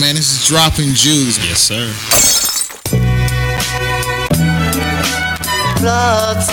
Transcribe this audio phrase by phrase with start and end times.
[0.00, 0.14] man.
[0.14, 1.36] This is Dropping Joules.
[1.44, 1.84] Yes, sir.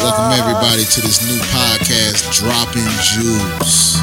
[0.03, 3.95] Welcome everybody to this new podcast, Dropping Joules.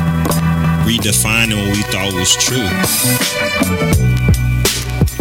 [0.89, 2.69] Redefining what we thought was true.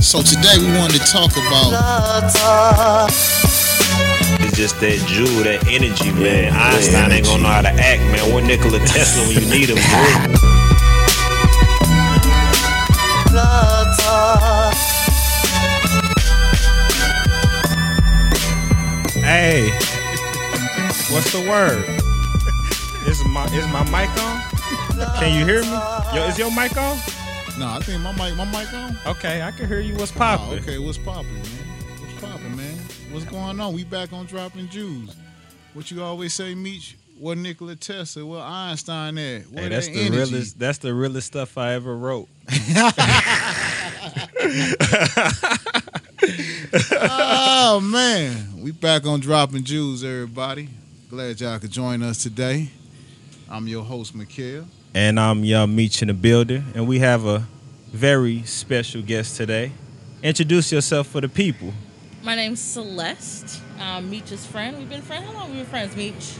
[0.01, 2.31] So today we wanted to talk about
[4.39, 6.53] It's just that joule, that energy, man.
[6.53, 8.33] Einstein ain't gonna know how to act, man.
[8.33, 9.77] What Nikola Tesla when you need him,
[19.33, 19.69] Hey,
[21.11, 21.83] what's the word?
[23.09, 24.41] Is my is my mic on?
[25.17, 25.71] Can you hear me?
[26.13, 26.95] Yo, is your mic on?
[27.57, 28.95] No, I think my mic my mic on.
[29.07, 29.95] Okay, I can hear you.
[29.95, 30.59] What's Oh, poppin'?
[30.59, 31.45] okay, what's popping, man?
[31.99, 32.77] What's popping, man?
[33.11, 33.73] What's going on?
[33.73, 35.15] We back on Dropping Joules.
[35.73, 36.95] What you always say, Meech?
[37.17, 38.23] What Nikola Tesla?
[38.23, 39.47] What Einstein at?
[39.47, 40.31] What Hey, that's that the energy?
[40.31, 40.59] realest.
[40.59, 42.27] That's the realest stuff I ever wrote.
[46.91, 50.69] Oh man, we back on Dropping Joules, everybody.
[51.09, 52.69] Glad y'all could join us today.
[53.49, 54.65] I'm your host, Mikhail.
[54.93, 57.45] And I'm Young Meech in the building, and we have a
[57.91, 59.73] very special guest today.
[60.21, 61.73] Introduce yourself for the people.
[62.23, 63.61] My name's Celeste.
[63.81, 64.77] Um, Meech's friend.
[64.77, 65.25] We've been friends.
[65.25, 66.35] How long have we been friends, Meech?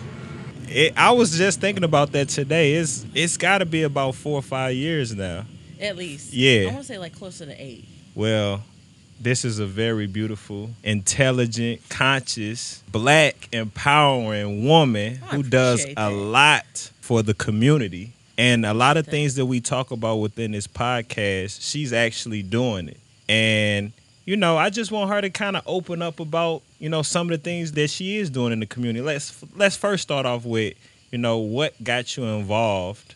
[0.69, 2.75] It, I was just thinking about that today.
[2.75, 5.45] It's it's got to be about four or five years now.
[5.81, 6.31] At least.
[6.31, 6.61] Yeah.
[6.61, 7.85] I want to say like closer to eight.
[8.15, 8.63] Well,
[9.23, 16.09] this is a very beautiful, intelligent, conscious, black, empowering woman I who does a that.
[16.09, 18.11] lot for the community.
[18.37, 22.89] And a lot of things that we talk about within this podcast, she's actually doing
[22.89, 22.99] it.
[23.29, 23.93] And,
[24.25, 27.27] you know, I just want her to kind of open up about, you know, some
[27.27, 29.05] of the things that she is doing in the community.
[29.05, 30.73] Let's let's first start off with,
[31.11, 33.15] you know, what got you involved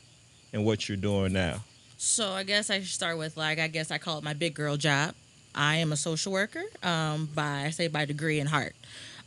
[0.53, 1.63] in what you're doing now.
[1.97, 4.53] So I guess I should start with like I guess I call it my big
[4.53, 5.15] girl job.
[5.57, 8.75] I am a social worker um, by I say by degree and heart,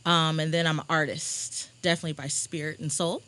[0.05, 3.21] um, and then I'm an artist, definitely by spirit and soul.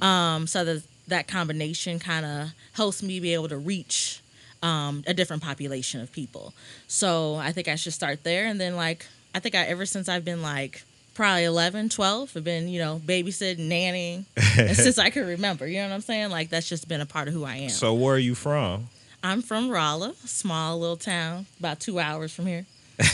[0.00, 4.20] Um, so that that combination kind of helps me be able to reach
[4.62, 6.54] um, a different population of people.
[6.88, 10.08] So I think I should start there, and then like I think I ever since
[10.08, 10.84] I've been like
[11.14, 14.24] probably 11 12 i've been you know babysitting nannying
[14.74, 17.28] since i can remember you know what i'm saying like that's just been a part
[17.28, 18.88] of who i am So where are you from?
[19.24, 22.66] I'm from Rolla, small little town, about two hours from here.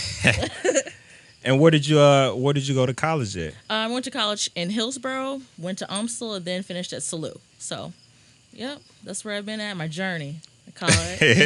[1.43, 3.54] And where did you uh where did you go to college at?
[3.71, 7.38] Uh, I went to college in Hillsboro, went to UMSL, and then finished at Salu.
[7.59, 7.94] So,
[8.53, 10.37] yep, that's where I've been at my journey.
[10.69, 11.44] I call it you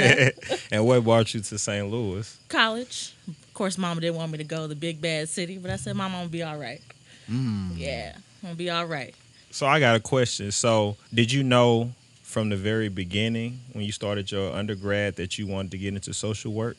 [0.50, 1.88] know, and what brought you to St.
[1.88, 2.36] Louis?
[2.48, 3.14] college.
[3.28, 5.76] Of course, Mama didn't want me to go to the big bad city, but I
[5.76, 6.80] said, Mama, I'm gonna be all right.
[7.28, 9.14] Yeah, I'm gonna be all right.
[9.52, 10.50] So I got a question.
[10.50, 11.92] So did you know
[12.34, 16.12] from the very beginning when you started your undergrad that you wanted to get into
[16.12, 16.76] social work?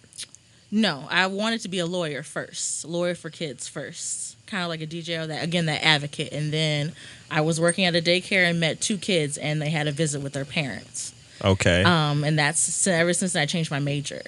[0.70, 4.82] No, I wanted to be a lawyer first, lawyer for kids first, kind of like
[4.82, 6.34] a DJ or that again that advocate.
[6.34, 6.92] And then
[7.32, 10.22] I was working at a daycare and met two kids, and they had a visit
[10.22, 11.14] with their parents.
[11.42, 11.84] Okay.
[11.84, 14.24] Um, and that's ever since I changed my major.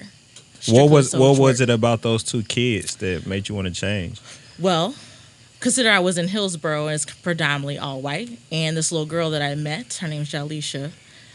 [0.66, 4.18] what was what was it about those two kids that made you want to change?
[4.58, 4.94] Well,
[5.60, 9.42] consider I was in Hillsboro and it's predominantly all white, and this little girl that
[9.42, 10.90] I met, her name is Jalisha,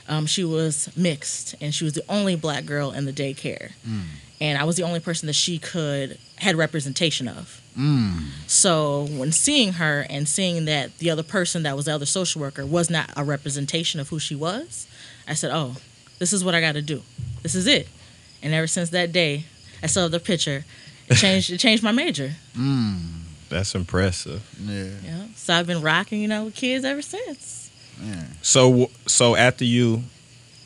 [0.08, 4.04] um, she was mixed, and she was the only black girl in the daycare, mm.
[4.42, 7.62] and I was the only person that she could had representation of.
[7.78, 8.28] Mm.
[8.48, 12.42] So when seeing her and seeing that the other person that was the other social
[12.42, 14.88] worker was not a representation of who she was,
[15.28, 15.78] I said, "Oh,
[16.20, 17.02] this is what I got to do.
[17.42, 17.88] This is it."
[18.42, 19.46] And ever since that day,
[19.82, 20.66] I saw the picture.
[21.10, 21.52] It changed.
[21.52, 22.34] it changed my major.
[22.58, 23.24] Mm.
[23.50, 24.42] That's impressive.
[24.60, 25.26] Yeah, Yeah.
[25.36, 27.63] So I've been rocking, you know, with kids ever since.
[28.42, 30.04] So so after you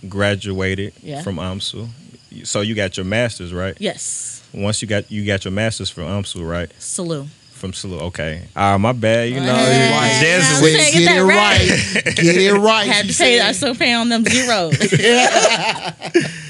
[0.08, 1.22] graduated Yeah.
[1.22, 1.90] from UMSL,
[2.44, 3.76] so you got your masters, right?
[3.80, 4.42] Yes.
[4.54, 6.70] Once you got you got your masters from UMSL, right?
[6.80, 7.28] Salute.
[7.52, 8.02] From Salute.
[8.04, 8.44] Okay.
[8.56, 9.30] Ah, my bad.
[9.30, 10.62] You know, Hey, the you know Jesuits.
[10.62, 10.94] what I'm saying?
[10.94, 12.16] Get, Get it right.
[12.16, 12.88] Get it right.
[12.88, 13.42] Had to said.
[13.42, 14.78] I still pay on them zeros.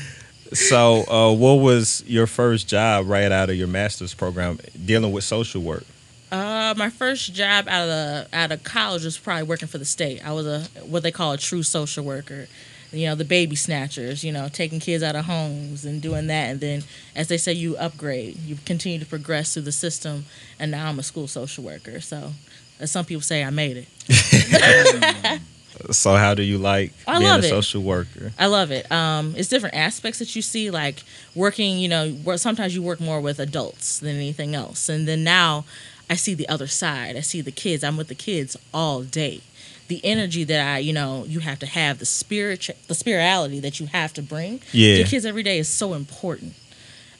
[0.53, 5.25] So, uh, what was your first job right out of your master's program dealing with
[5.25, 5.83] social work?
[6.31, 9.85] Uh, my first job out of the out of college was probably working for the
[9.85, 10.25] state.
[10.25, 12.47] I was a what they call a true social worker.
[12.91, 14.23] You know, the baby snatchers.
[14.23, 16.49] You know, taking kids out of homes and doing that.
[16.49, 16.83] And then,
[17.15, 18.37] as they say, you upgrade.
[18.39, 20.25] You continue to progress through the system.
[20.59, 22.01] And now I'm a school social worker.
[22.01, 22.31] So,
[22.79, 25.41] as some people say, I made it.
[25.91, 27.43] So, how do you like I being a it.
[27.43, 28.31] social worker?
[28.39, 28.91] I love it.
[28.91, 31.03] Um, it's different aspects that you see, like
[31.35, 31.77] working.
[31.77, 35.65] You know, sometimes you work more with adults than anything else, and then now
[36.09, 37.15] I see the other side.
[37.17, 37.83] I see the kids.
[37.83, 39.41] I'm with the kids all day.
[39.89, 43.79] The energy that I, you know, you have to have the spirit, the spirituality that
[43.79, 44.97] you have to bring Yeah.
[44.97, 46.53] to kids every day is so important.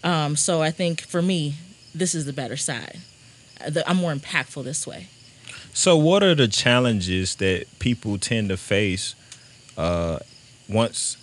[0.03, 1.55] Um, so I think for me,
[1.95, 2.99] this is the better side.
[3.59, 5.07] Uh, I'm more impactful this way.
[5.73, 9.15] So, what are the challenges that people tend to face
[9.77, 10.19] uh,
[10.67, 11.17] once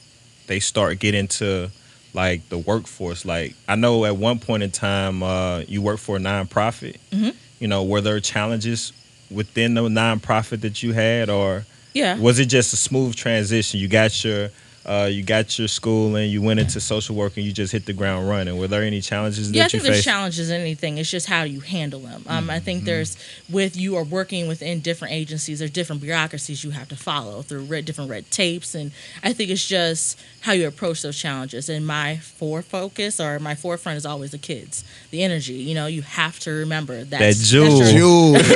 [0.46, 1.70] they start getting to
[2.12, 3.24] like the workforce?
[3.24, 6.96] Like, I know at one point in time uh, you worked for a nonprofit.
[7.12, 7.34] Mhm.
[7.64, 8.92] You know, were there challenges
[9.30, 11.64] within the nonprofit that you had, or
[11.94, 12.18] Yeah.
[12.18, 13.80] was it just a smooth transition?
[13.80, 14.50] You got your
[14.86, 17.86] uh, you got your school and you went into social work and you just hit
[17.86, 18.58] the ground running.
[18.58, 20.04] Were there any challenges Yeah, I that you think there's faced?
[20.04, 20.98] challenges in anything.
[20.98, 22.24] It's just how you handle them.
[22.26, 22.64] Um, I Mm-hmm.
[22.64, 23.16] think there's
[23.48, 25.58] with you are working within different agencies.
[25.60, 28.92] There's different bureaucracies you have to follow through red, different red tapes, and
[29.22, 31.68] I think it's just how you approach those challenges.
[31.70, 35.54] And my fore focus or my forefront is always the kids, the energy.
[35.54, 37.82] You know, you have to remember that That jewel.
[37.84, 38.34] Jewel.
[38.36, 38.48] it's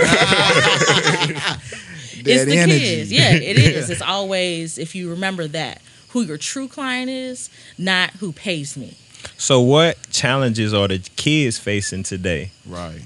[2.22, 2.78] That the energy.
[2.81, 3.12] kids.
[3.12, 3.88] Yeah, it is.
[3.98, 5.81] It's always if you remember that
[6.19, 8.97] who your true client is, not who pays me.
[9.37, 12.50] So, what challenges are the kids facing today?
[12.67, 13.03] Right.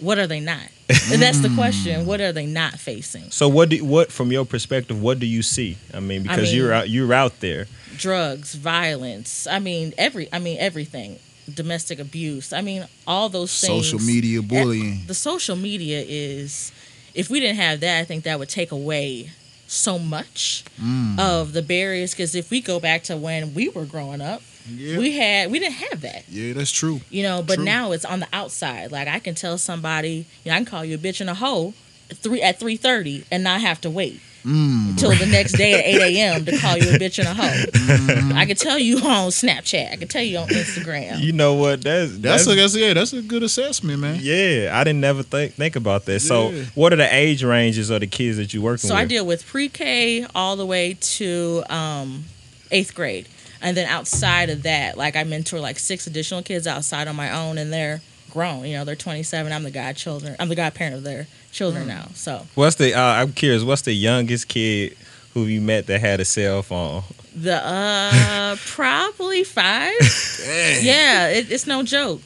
[0.00, 0.68] What are they not?
[1.10, 2.02] And that's the question.
[2.02, 2.04] Mm.
[2.04, 3.30] What are they not facing?
[3.30, 5.00] So what do what from your perspective?
[5.00, 5.78] What do you see?
[5.94, 7.66] I mean, because mean- you're out you're out there.
[7.96, 9.46] drugs, violence.
[9.46, 10.28] I mean, every.
[10.32, 11.18] I mean, everything.
[11.52, 12.52] Domestic abuse.
[12.52, 13.86] I mean, all those things.
[13.86, 15.06] Social media eh, bullying.
[15.06, 16.72] The social media is.
[17.14, 19.30] If we didn't have that, I think that would take away
[19.72, 21.18] so much Mm.
[21.18, 22.12] of the barriers.
[22.12, 24.98] Because if we go back to when we were growing up, Yeah.
[24.98, 26.24] we had we didn't have that.
[26.28, 27.00] yeah, that's true.
[27.10, 27.64] You know, but True.
[27.64, 28.92] now it's on the outside.
[28.92, 31.34] Like I can tell somebody, you know, I can call you a bitch and a
[31.34, 31.74] hoe
[32.14, 34.90] three at three thirty and not have to wait Mm.
[34.90, 36.44] until the next day at eight a.m.
[36.44, 37.42] to call you a bitch and a hoe.
[37.42, 38.36] Mm-hmm.
[38.36, 39.92] I can tell you on Snapchat.
[39.92, 41.20] I can tell you on Instagram.
[41.20, 41.82] You know what?
[41.82, 44.18] That's That's, that's, a, that's yeah, that's a good assessment, man.
[44.20, 44.70] yeah.
[44.72, 46.20] I didn't never think think about that.
[46.20, 48.90] So, what are the age ranges of the kids that you work So with?
[48.90, 52.24] So I deal with pre-K all the way to um,
[52.72, 53.28] eighth grade,
[53.60, 57.30] and then outside of that, like I mentor like six additional kids outside on my
[57.30, 58.00] own, and they're
[58.30, 58.64] grown.
[58.64, 59.52] You know, they're 27.
[59.52, 60.34] I'm the godchildren.
[60.40, 62.08] I'm the godparent of their children now.
[62.14, 62.94] So What's the?
[62.94, 63.62] Uh, I'm curious.
[63.62, 64.96] What's the youngest kid
[65.34, 67.04] who you met that had a cell phone?
[67.34, 69.92] the uh probably five.
[70.44, 70.84] Dang.
[70.84, 72.20] Yeah, it, it's no joke.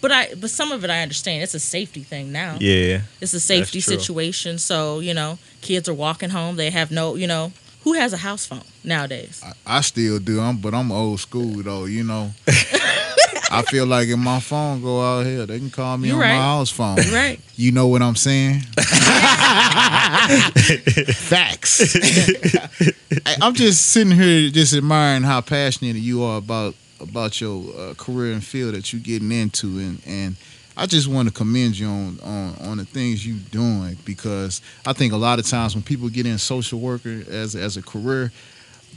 [0.00, 1.42] But I, but some of it I understand.
[1.42, 2.58] It's a safety thing now.
[2.60, 3.02] Yeah.
[3.22, 4.58] It's a safety situation.
[4.58, 6.56] So you know, kids are walking home.
[6.56, 7.52] They have no, you know,
[7.84, 9.42] who has a house phone nowadays?
[9.44, 10.40] I, I still do.
[10.40, 11.86] I'm, but I'm old school though.
[11.86, 12.32] You know.
[13.50, 16.20] I feel like if my phone go out here, they can call me You on
[16.20, 16.34] right.
[16.36, 16.96] my house phone.
[17.12, 17.38] Right.
[17.56, 18.60] You know what I'm saying?
[21.14, 21.96] Facts.
[23.26, 27.94] I- I'm just sitting here just admiring how passionate you are about about your uh,
[27.94, 30.36] career and field that you're getting into, and and
[30.76, 34.92] I just want to commend you on on on the things you're doing because I
[34.92, 38.32] think a lot of times when people get in social worker as as a career,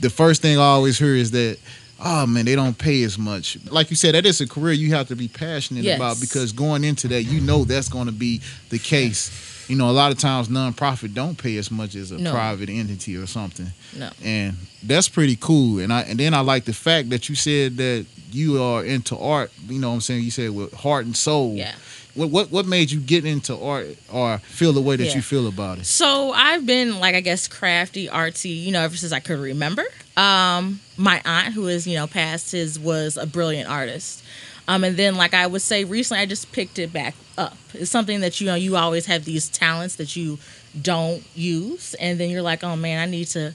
[0.00, 1.58] the first thing I always hear is that.
[2.00, 3.58] Oh man, they don't pay as much.
[3.70, 5.96] Like you said, that is a career you have to be passionate Yes.
[5.96, 8.40] about because going into that, you know that's going to be
[8.70, 9.30] the case.
[9.68, 12.30] You know, a lot of times nonprofit don't pay as much as a No.
[12.32, 14.10] private entity or something, No.
[14.24, 15.80] and that's pretty cool.
[15.80, 19.18] And I and then I like the fact that you said that you are into
[19.18, 19.50] art.
[19.68, 21.54] You know, what I'm saying you said with heart and soul.
[21.56, 21.74] Yeah.
[22.18, 25.14] What what what made you get into art or feel the way that Yeah.
[25.14, 25.86] you feel about it?
[25.86, 29.84] So I've been like I guess crafty, artsy, you know, ever since I could remember.
[30.16, 34.22] Um, my aunt, who is you know past his, was a brilliant artist.
[34.66, 37.56] Um, and then like I would say recently, I just picked it back up.
[37.72, 40.38] It's something that you know you always have these talents that you
[40.82, 43.54] don't use, and then you're like, oh man, I need to.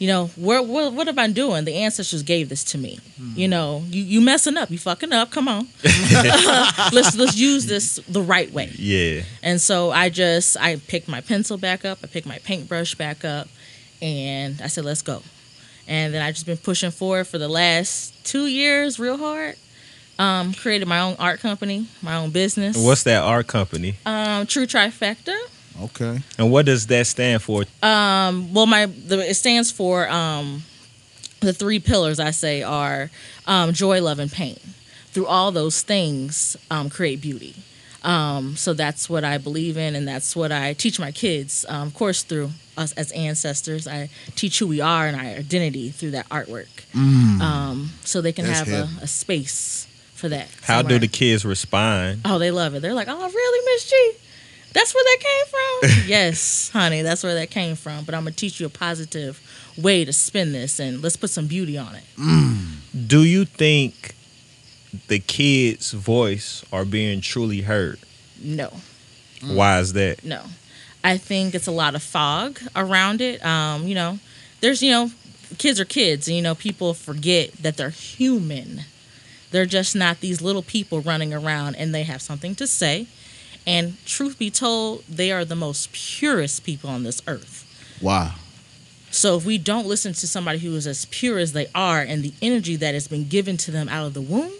[0.00, 1.66] You know, where, what what am I doing?
[1.66, 2.98] The ancestors gave this to me.
[3.36, 5.30] You know, you you messing up, you fucking up.
[5.30, 5.68] Come on,
[6.92, 8.72] let's let's use this the right way.
[8.76, 9.22] Yeah.
[9.42, 13.26] And so I just I picked my pencil back up, I picked my paintbrush back
[13.26, 13.48] up,
[14.00, 15.22] and I said, "Let's go."
[15.86, 19.56] And then I just been pushing forward for the last two years, real hard.
[20.18, 22.76] Um, created my own art company, my own business.
[22.76, 23.96] What's that art company?
[24.06, 25.36] um, True Trifecta?
[25.82, 26.20] Okay.
[26.38, 27.64] And what does that stand for?
[27.82, 30.62] Um, well, my the, it stands for um,
[31.40, 32.20] the three pillars.
[32.20, 33.10] I say are
[33.46, 34.58] um, joy, love, and pain.
[35.12, 37.56] Through all those things, um, create beauty.
[38.02, 41.66] Um, so that's what I believe in, and that's what I teach my kids.
[41.68, 45.90] Um, of course, through us as ancestors, I teach who we are and our identity
[45.90, 46.68] through that artwork.
[46.94, 50.48] Um, so they can That's have a, a space for that.
[50.62, 52.20] How do the kids respond?
[52.24, 52.80] Oh, they love it.
[52.80, 54.12] They're like, oh, really, Miss G?
[54.72, 55.46] That's where that came
[56.00, 56.06] from?
[56.08, 58.04] yes, honey, that's where that came from.
[58.04, 59.40] But I'm going to teach you a positive
[59.76, 62.04] way to spin this and let's put some beauty on it.
[63.08, 64.14] Do you think
[65.08, 67.98] the kids' voice are being truly heard?
[68.40, 68.72] No,
[69.44, 70.24] Why is that?
[70.24, 70.42] no.
[71.02, 73.42] I think it's a lot of fog around it.
[73.44, 74.18] Um, you know,
[74.60, 75.10] there's, you know,
[75.56, 78.82] kids are kids, and, you know, people forget that they're human.
[79.50, 83.06] They're just not these little people running around and they have something to say.
[83.66, 87.66] And truth be told, they are the most purest people on this earth.
[88.00, 88.34] Wow.
[89.10, 92.22] So if we don't listen to somebody who is as pure as they are and
[92.22, 94.52] the energy that has been given to them out of the womb,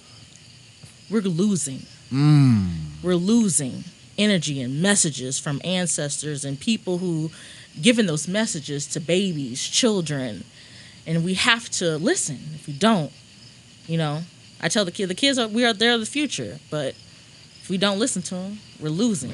[1.08, 1.86] we're losing.
[2.12, 2.70] Mm.
[3.02, 3.84] We're losing
[4.18, 7.30] energy and messages from ancestors and people who
[7.80, 10.44] given those messages to babies, children,
[11.06, 12.38] and we have to listen.
[12.54, 13.12] If we don't,
[13.86, 14.22] you know,
[14.60, 16.94] I tell the kid, the kids are we are they're the future, but
[17.70, 19.32] we don't listen to them, we're losing.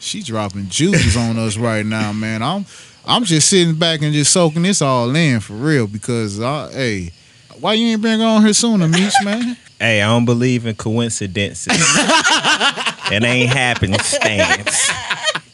[0.00, 2.42] She dropping juices on us right now, man.
[2.42, 2.64] I'm
[3.06, 7.12] I'm just sitting back and just soaking this all in for real because I, hey,
[7.60, 9.56] why you ain't been on here sooner, Meech, man?
[9.80, 11.66] Hey, I don't believe in coincidences.
[11.72, 14.88] it ain't happenstance.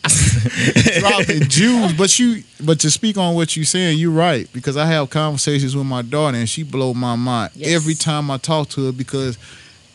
[0.98, 1.96] dropping Joules.
[1.96, 5.76] But you, but to speak on what you're saying, you're right because I have conversations
[5.76, 7.72] with my daughter and she blow my mind Yes.
[7.74, 9.38] every time I talk to her because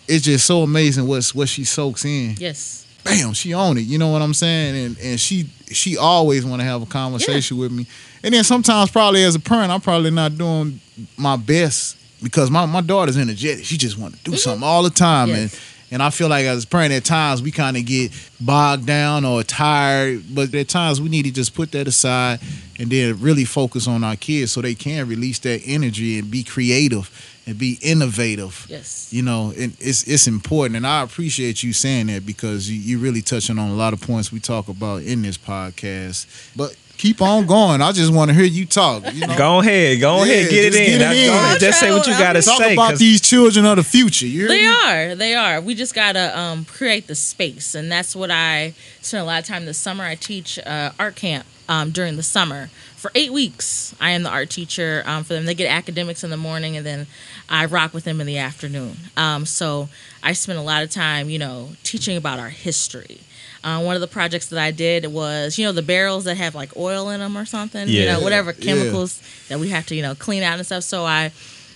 [0.10, 2.36] it's just so amazing what's what she soaks in.
[2.38, 2.86] Yes.
[3.04, 3.82] Bam, she own it.
[3.82, 4.86] You know what I'm saying?
[4.86, 7.86] And and she she always want to have a conversation with me.
[8.24, 10.82] And then sometimes probably as a parent, I'm probably not doing
[11.16, 13.64] my best because my, my daughter's energetic.
[13.64, 14.38] She just want to do mm-hmm.
[14.38, 15.30] something all the time.
[15.30, 15.54] Yes.
[15.54, 15.62] And
[15.92, 18.12] and I feel like as a parent at times we kind of get
[18.42, 20.24] bogged down or tired.
[20.34, 22.40] But at times we need to just put that aside
[22.80, 26.44] and then really focus on our kids so they can release that energy and be
[26.44, 27.10] creative
[27.50, 29.10] and be innovative Yes.
[29.12, 33.00] you know and it's it's important and i appreciate you saying that because you, you're
[33.00, 36.26] really touching on a lot of points we talk about in this podcast
[36.56, 40.00] but keep on going i just want to hear you talk you know Go ahead,
[40.02, 41.00] go Yeah, ahead, get it in.
[41.00, 41.28] get it in.
[41.28, 42.74] Go ahead, just say what you gotta talk say.
[42.74, 44.68] about 'cause- these children of the future you They me?
[44.68, 45.16] are.
[45.16, 45.62] They are.
[45.62, 49.46] We just gotta um, create the space, and that's what I spend a lot of
[49.46, 50.04] time this summer.
[50.04, 53.96] I teach uh, art camp um, during the summer for eight weeks.
[54.02, 55.46] I am the art teacher um, for them.
[55.46, 57.08] They get academics in the morning, and then
[57.48, 58.98] I rock with them in the afternoon.
[59.16, 59.88] Um, so
[60.22, 63.22] I spend a lot of time, you know, teaching about our history.
[63.64, 66.56] Uh, one of the projects that I did was, you know, the barrels that have
[66.56, 68.66] like oil in them or something, you know, whatever Yeah.
[68.76, 70.84] chemicals that we have to, you know, clean out and stuff.
[70.84, 71.32] So I,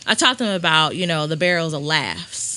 [0.07, 2.52] I taught them about, you know, the barrels of laughs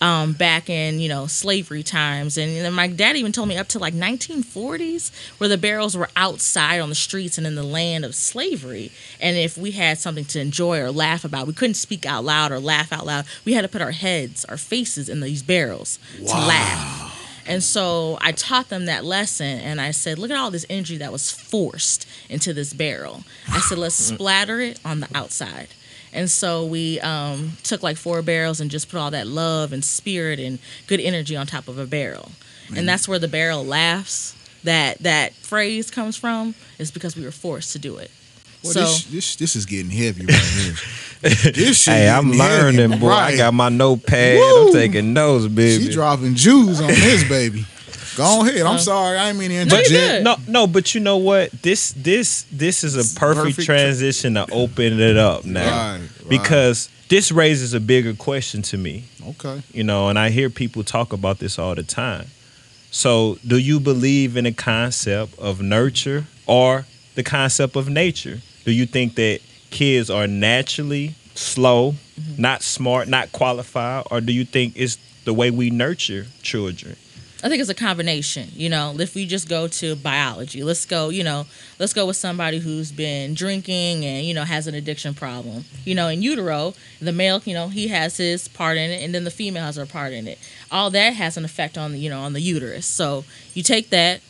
[0.00, 2.38] um, back in, you know, slavery times.
[2.38, 6.08] And, then my dad even told me up to like 1940s where the barrels were
[6.16, 8.92] outside on the streets and in the land of slavery.
[9.20, 12.52] And if we had something to enjoy or laugh about, we couldn't speak out loud
[12.52, 13.26] or laugh out loud.
[13.44, 17.16] We had to put our heads, our faces in these barrels to laugh.
[17.46, 20.98] And so I taught them that lesson and I said, look at all this energy
[20.98, 23.24] that was forced into this barrel.
[23.48, 25.68] I said, let's splatter it on the outside.
[26.12, 29.84] And so we um, took like four barrels and just put all that love and
[29.84, 32.32] spirit and good energy on top of a barrel.
[32.76, 34.36] And that's where the barrel laughs.
[34.62, 38.10] That that phrase comes from is because we were forced to do it.
[38.62, 40.74] Well, so this, this this is getting heavy right here.
[41.22, 43.08] this shit Hey, I'm getting heavy, learning, boy.
[43.08, 44.36] I got my notepad.
[44.36, 44.66] Woo!
[44.66, 45.84] I'm taking notes, baby.
[45.84, 47.64] She dropping Joules on this baby.
[48.20, 48.62] Go ahead.
[48.62, 49.18] I'm Uh, sorry.
[49.18, 49.88] I ain't mean to No, interject.
[49.90, 50.24] good.
[50.24, 51.50] No, no, but you know what?
[51.62, 55.92] This this this is a perfect, perfect tra- transition to open it up now.
[55.92, 56.28] Right, right.
[56.28, 59.62] Because this raises a bigger question to me, Okay.
[59.72, 62.26] you know, and I hear people talk about this all the time.
[62.92, 68.40] So, do you believe in the concept of nurture or the concept of nature?
[68.64, 71.94] Do you think that kids are naturally slow,
[72.36, 76.96] not smart, not qualified, or do you think it's the way we nurture children?
[77.42, 78.48] I think it's a combination.
[78.52, 81.08] You know, if we just go to biology, let's go.
[81.08, 81.46] You know,
[81.78, 85.64] let's go with somebody who's been drinking and you know has an addiction problem.
[85.84, 89.14] You know, in utero, the male, you know, he has his part in it, and
[89.14, 90.38] then the female has her part in it.
[90.70, 92.84] All that has an effect on the you know on the uterus.
[92.84, 94.20] So you take that,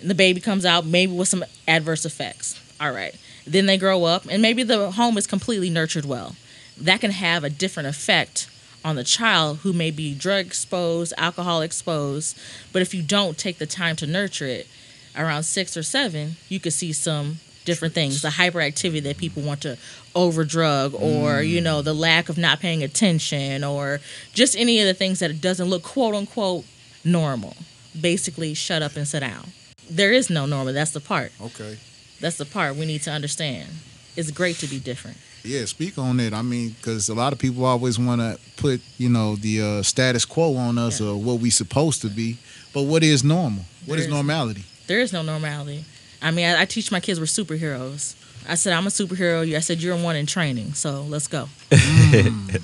[0.00, 2.60] and the baby comes out maybe with some adverse effects.
[2.78, 3.14] All right,
[3.46, 6.36] then they grow up, and maybe the home is completely nurtured well.
[6.78, 8.50] That can have a different effect
[8.86, 12.38] on the child who may be drug exposed, alcohol exposed.
[12.72, 14.68] But if you don't take the time to nurture it,
[15.16, 18.22] around six or seven, you could see some different things.
[18.22, 19.76] The hyperactivity that people want to
[20.14, 21.48] overdrug or mm.
[21.48, 24.00] you know the lack of not paying attention or
[24.32, 26.64] just any of the things that it doesn't look quote unquote
[27.04, 27.56] normal.
[28.00, 29.48] Basically shut up and sit down.
[29.90, 30.72] There is no normal.
[30.72, 31.32] That's the part.
[31.40, 31.78] Okay.
[32.20, 33.68] that's the part we need to understand.
[34.16, 35.16] It's great to be different
[35.46, 36.32] Yeah, speak on it.
[36.32, 39.82] I mean, because a lot of people always want to put, you know, the uh,
[39.82, 41.08] status quo on us Yeah.
[41.08, 42.36] or what we supposed to be.
[42.74, 43.64] But what is normal?
[43.86, 44.64] What is is- normality?
[44.86, 45.84] there is no normality.
[46.22, 48.14] I mean, I, I teach my kids we're superheroes.
[48.48, 49.54] I said I'm a superhero.
[49.54, 50.74] I said you're one in training.
[50.74, 51.48] So let's go.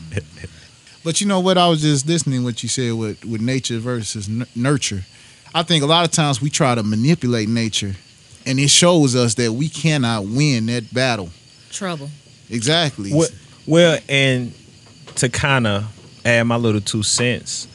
[1.05, 1.59] But you know what?
[1.59, 5.03] I was just listening what you said with, with nature versus n- nurture.
[5.53, 7.97] I think a lot of times we try to manipulate nature,
[8.47, 11.31] and it shows us that we cannot win that battle.
[11.73, 12.09] Trouble.
[12.53, 13.13] Exactly.
[13.13, 13.29] Well,
[13.67, 14.53] well, and
[15.17, 15.85] to kind of
[16.25, 17.67] add my little two cents.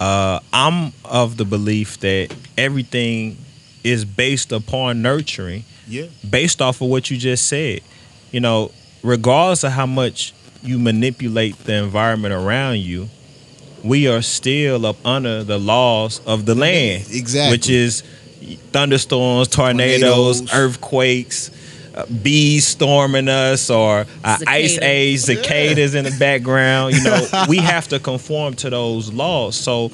[0.00, 3.36] Uh, I'm of the belief that everything
[3.84, 6.04] is based upon nurturing, Yeah.
[6.28, 7.80] based off of what you just said.
[8.32, 8.70] You know,
[9.02, 13.08] regardless of how much you manipulate the environment around you,
[13.82, 17.04] we are still up under the laws of the land.
[17.10, 17.56] Exactly.
[17.56, 18.02] Which is
[18.72, 20.52] thunderstorms, tornadoes, Tornadoes.
[20.52, 21.50] earthquakes,
[22.06, 26.94] bees storming us, or uh, ice age, cicadas in the background.
[26.94, 29.56] You know, we have to conform to those laws.
[29.56, 29.90] So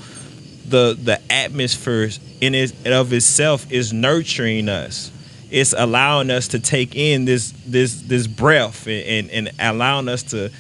[0.67, 5.11] the the atmosphere in it and of itself is nurturing us.
[5.51, 10.23] It's allowing us to take in this this this breath and, and, and allowing us
[10.25, 10.51] to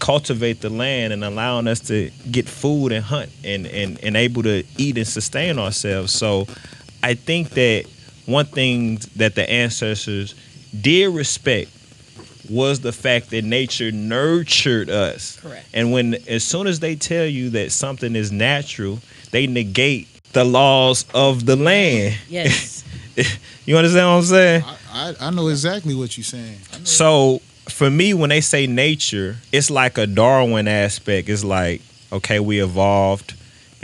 [0.00, 4.42] cultivate the land and allowing us to get food and hunt and, and, and able
[4.42, 6.12] to eat and sustain ourselves.
[6.12, 6.46] So
[7.02, 7.86] I think that
[8.26, 10.34] one thing that the ancestors
[10.80, 11.70] did respect
[12.50, 15.40] was the fact that nature nurtured us.
[15.40, 15.66] Correct.
[15.72, 19.00] And when as soon as they tell you that something is natural,
[19.30, 22.16] they negate the laws of the land.
[22.28, 22.84] Yes.
[23.64, 24.64] You understand what I'm saying?
[24.64, 26.58] I, I, I know exactly what you're saying.
[26.82, 31.28] So for me, when they say nature, it's like a Darwin aspect.
[31.28, 31.80] It's like,
[32.12, 33.34] okay, we evolved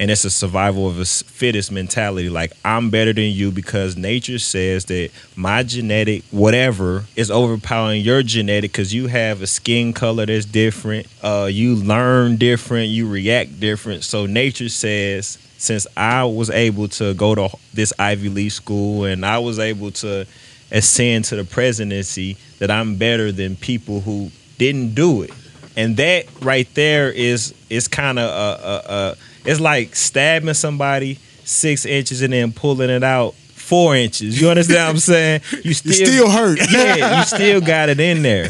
[0.00, 2.30] and it's a survival of the fittest mentality.
[2.30, 8.22] Like, I'm better than you because nature says that my genetic whatever is overpowering your
[8.22, 11.06] genetic because you have a skin color that's different.
[11.22, 14.02] Uh, you learn different, you react different.
[14.02, 19.26] So nature says, since I was able to go to this Ivy League school and
[19.26, 20.26] I was able to
[20.70, 25.30] ascend to the presidency that I'm better than people who didn't do it.
[25.76, 31.18] And that right there is is kind of a, a, a it's like stabbing somebody
[31.44, 34.40] six inches and then pulling it out four inches.
[34.40, 35.40] You understand what I'm saying?
[35.64, 36.58] You still, still hurt.
[36.72, 38.48] yeah, you still got it in there.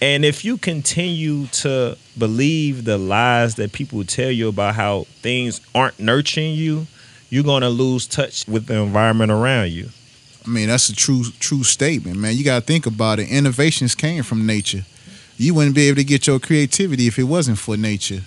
[0.00, 5.60] And if you continue to believe the lies that people tell you about how things
[5.74, 6.86] aren't nurturing you,
[7.30, 9.88] you're gonna lose touch with the environment around you.
[10.44, 12.36] I mean, that's a true true statement, man.
[12.36, 13.28] You got to think about it.
[13.30, 14.84] Innovations came from nature.
[15.38, 18.20] You wouldn't be able to get your creativity if it wasn't for nature.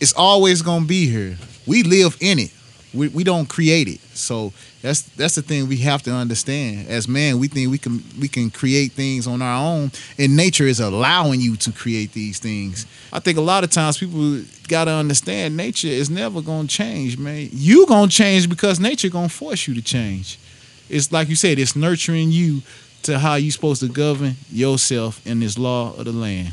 [0.00, 1.36] It's always to be here.
[1.66, 2.52] We live in it.
[2.94, 4.00] We, we don't create it.
[4.14, 6.88] So that's that's the thing we have to understand.
[6.88, 10.64] As man, we think we can we can create things on our own, and nature
[10.64, 12.86] is allowing you to create these things.
[13.12, 17.18] I think a lot of times people got to understand nature is never to change,
[17.18, 17.48] man.
[17.52, 20.38] You to change because nature to force you to change
[20.88, 22.62] it's like you said, it's nurturing you
[23.02, 26.52] to how you supposed to govern yourself in this law of the land.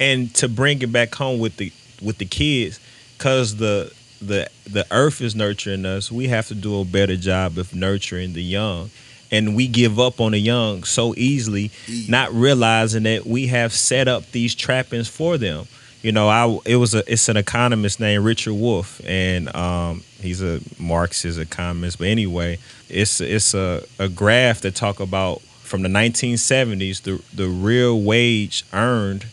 [0.00, 1.72] and to bring it back home with the
[2.02, 2.80] with the kids
[3.16, 7.58] because the the the earth is nurturing us we have to do a better job
[7.58, 8.90] of nurturing the young.
[9.30, 11.70] And we give up on the young so easily
[12.06, 15.66] not realizing that we have set up these trappings for them.
[16.02, 20.42] You know i it was a it's an economist named richard wolff and um he's
[20.42, 25.88] a marxist economist but anyway it's it's a, a graph that talk about from the
[25.88, 29.26] 1970s the the real wage earned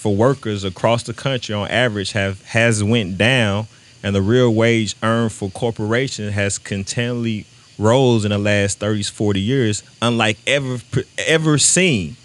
[0.00, 3.66] for workers across the country on average have has went down
[4.02, 7.44] and the real wage earned for corporations has continually
[7.76, 10.78] rose in the last 30 40 years unlike ever
[11.18, 12.16] ever seen.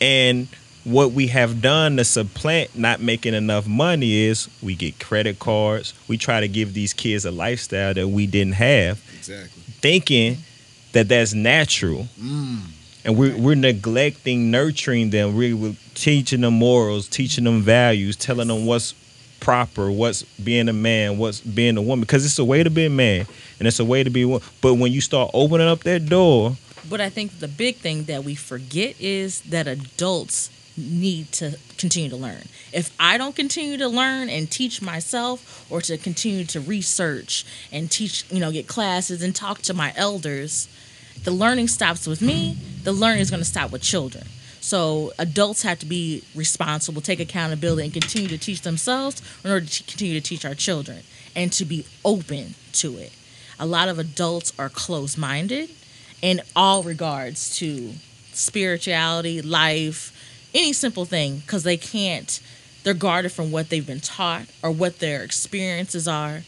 [0.00, 0.48] And
[0.84, 5.92] what we have done to supplant not making enough money is we get credit cards
[6.08, 8.98] we try to give these kids a lifestyle that we didn't have.
[9.18, 9.62] Exactly.
[9.82, 10.38] thinking
[10.92, 12.62] that that's natural mm.
[13.04, 18.48] And we're, we're neglecting nurturing them we we're teaching them morals teaching them values telling
[18.48, 18.94] them what's
[19.40, 22.84] proper what's being a man what's being a woman because it's a way to be
[22.86, 23.26] a man
[23.58, 26.56] and it's a way to be woman but when you start opening up that door
[26.88, 32.08] But I think the big thing that we forget is that adults need to continue
[32.10, 32.42] to learn.
[32.72, 37.90] If I don't continue to learn and teach myself or to continue to research and
[37.90, 40.68] teach, you know, get classes and talk to my elders,
[41.24, 44.24] the learning stops with me, the learning is going to stop with children.
[44.60, 49.66] So adults have to be responsible, take accountability, and continue to teach themselves in order
[49.66, 51.00] to continue to teach our children
[51.34, 53.12] and to be open to it.
[53.58, 55.70] A lot of adults are closed minded
[56.22, 57.92] in all regards to
[58.32, 60.16] spirituality, life,
[60.54, 62.40] any simple thing, because they can't,
[62.82, 66.42] they're guarded from what they've been taught or what their experiences are.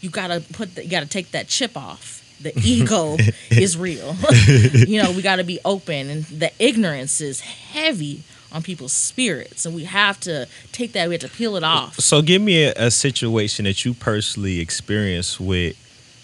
[0.00, 2.22] You gotta put, the, you gotta take that chip off.
[2.40, 3.16] The ego
[3.50, 4.14] is real.
[4.46, 8.22] you know, we gotta be open, and the ignorance is heavy
[8.52, 11.08] on people's spirits, and we have to take that.
[11.08, 11.96] We have to peel it off.
[11.96, 15.76] so give me a, a situation that you personally experienced with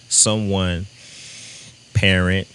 [0.09, 0.87] someone
[1.94, 2.46] parent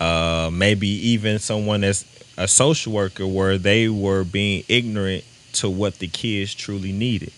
[0.00, 2.04] uh maybe even someone that's
[2.36, 7.32] a social worker where they were being ignorant to what the kids truly needed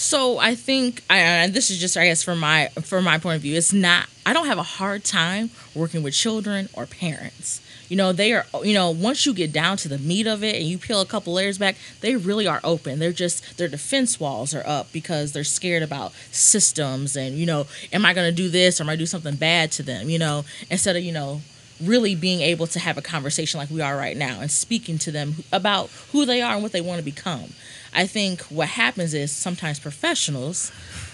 [0.00, 3.42] So I think, I, this is just, I guess, from my from my point of
[3.42, 4.08] view, it's not.
[4.24, 7.60] I don't have a hard time working with children or parents.
[7.90, 8.46] You know, they are.
[8.64, 11.06] You know, once you get down to the meat of it and you peel a
[11.06, 12.98] couple layers back, they really are open.
[12.98, 17.66] They're just their defense walls are up because they're scared about systems and you know,
[17.92, 20.08] am I going to do this or am I do something bad to them?
[20.08, 21.42] You know, instead of you know
[21.78, 25.10] really being able to have a conversation like we are right now and speaking to
[25.10, 27.52] them about who they are and what they want to become.
[27.94, 30.72] I think what happens is sometimes professionals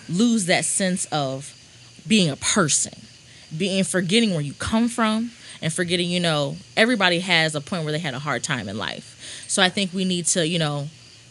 [0.08, 1.54] lose that sense of
[2.06, 2.92] being a person,
[3.56, 5.30] being forgetting where you come from
[5.62, 8.76] and forgetting, you know, everybody has a point where they had a hard time in
[8.76, 9.44] life.
[9.48, 10.88] So I think we need to, you know,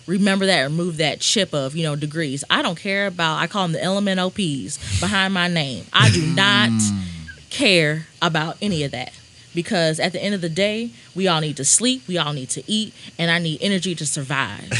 [0.08, 2.44] remember that remove that chip of, you know, degrees.
[2.50, 5.86] I don't care about I call them the LMNOPs behind my name.
[5.94, 7.50] I do not mm.
[7.50, 9.14] care about any of that
[9.56, 12.50] because at the end of the day, we all need to sleep, we all need
[12.50, 14.72] to eat, and I need energy to survive.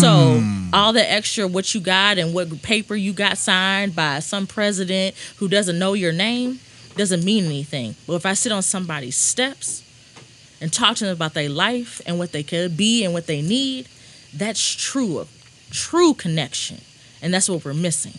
[0.00, 0.42] So,
[0.72, 5.14] all the extra what you got and what paper you got signed by some president
[5.36, 6.58] who doesn't know your name
[6.96, 7.94] doesn't mean anything.
[8.06, 9.82] But if I sit on somebody's steps
[10.60, 13.42] and talk to them about their life and what they could be and what they
[13.42, 13.88] need,
[14.34, 15.26] that's true,
[15.70, 16.80] true connection.
[17.20, 18.18] And that's what we're missing.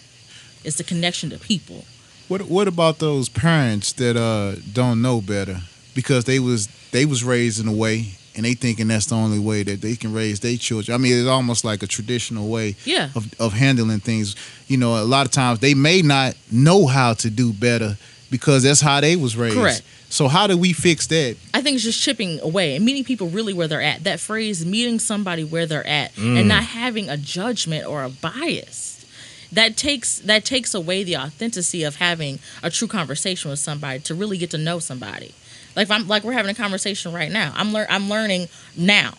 [0.64, 1.86] It's the connection to people.
[2.28, 5.62] What What about those parents that uh don't know better
[5.94, 9.40] because they was they was raised in a way and they thinking that's the only
[9.40, 10.96] way that they can raise their children.
[10.96, 13.10] I mean, it's almost like a traditional way Yeah.
[13.16, 14.36] of of handling things.
[14.68, 17.98] You know, a lot of times they may not know how to do better
[18.32, 19.56] because that's how they was raised.
[19.56, 19.84] Correct.
[20.10, 21.38] So how do we fix that?
[21.56, 24.04] I think it's just chipping away and meeting people really where they're at.
[24.04, 26.46] That phrase, meeting somebody where they're at, and mm.
[26.46, 29.06] not having a judgment or a bias.
[29.52, 34.16] That takes that takes away the authenticity of having a true conversation with somebody to
[34.16, 35.34] really get to know somebody.
[35.76, 37.52] Like if I'm like we're having a conversation right now.
[37.56, 39.14] I'm lear- I'm learning now,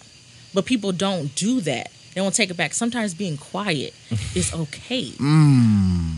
[0.52, 1.90] but people don't do that.
[2.14, 2.74] They don't take it back.
[2.74, 3.94] Sometimes being quiet
[4.34, 5.10] is okay.
[5.10, 6.14] Mm.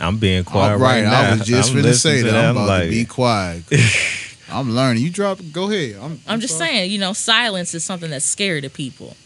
[0.00, 1.20] I'm being quiet All right, right, now.
[1.20, 2.34] I was just I'm finna say that.
[2.34, 3.64] I'm about like, to be quiet.
[4.50, 5.02] I'm learning.
[5.02, 5.40] You drop.
[5.52, 5.96] Go ahead.
[6.00, 6.70] I'm, I'm just sorry.
[6.70, 9.16] saying, you know, silence is something that's scary to people.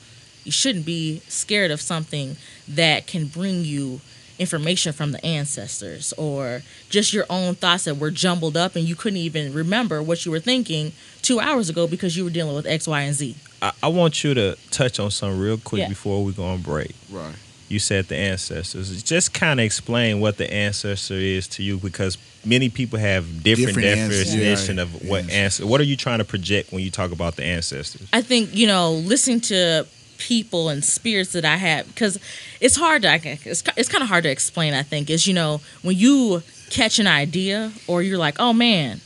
[0.44, 4.00] You shouldn't be scared of something that can bring you
[4.38, 8.94] information from the ancestors or just your own thoughts that were jumbled up and you
[8.94, 10.92] couldn't even remember what you were thinking
[11.22, 13.36] two hours ago because you were dealing with X, Y, and Z.
[13.60, 15.88] I, I want you to touch on something real quick Yeah.
[15.88, 16.94] before we go on break.
[17.10, 17.34] Right.
[17.68, 19.02] You said the ancestors.
[19.02, 23.76] Just kind of explain what the ancestor is to you because many people have different,
[23.78, 24.82] Different definition yeah.
[24.82, 25.32] of what Yes.
[25.32, 25.66] answer.
[25.66, 28.06] What are you trying to project when you talk about the ancestors?
[28.12, 29.86] I think you know listening to
[30.22, 32.16] people and spirits that I have because
[32.60, 34.72] it's hard to it's, it's kind of hard to explain.
[34.72, 39.00] I think is you know when you catch an idea or you're like oh man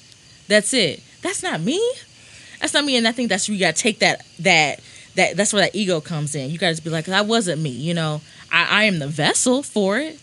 [0.46, 1.83] that's it that's not me
[2.61, 4.81] that's not me and I think that's where you got to take that that
[5.14, 6.50] that that's where that ego comes in.
[6.50, 7.70] You got to be like that wasn't me.
[7.70, 8.20] You know
[8.52, 10.20] I, I am the vessel for it.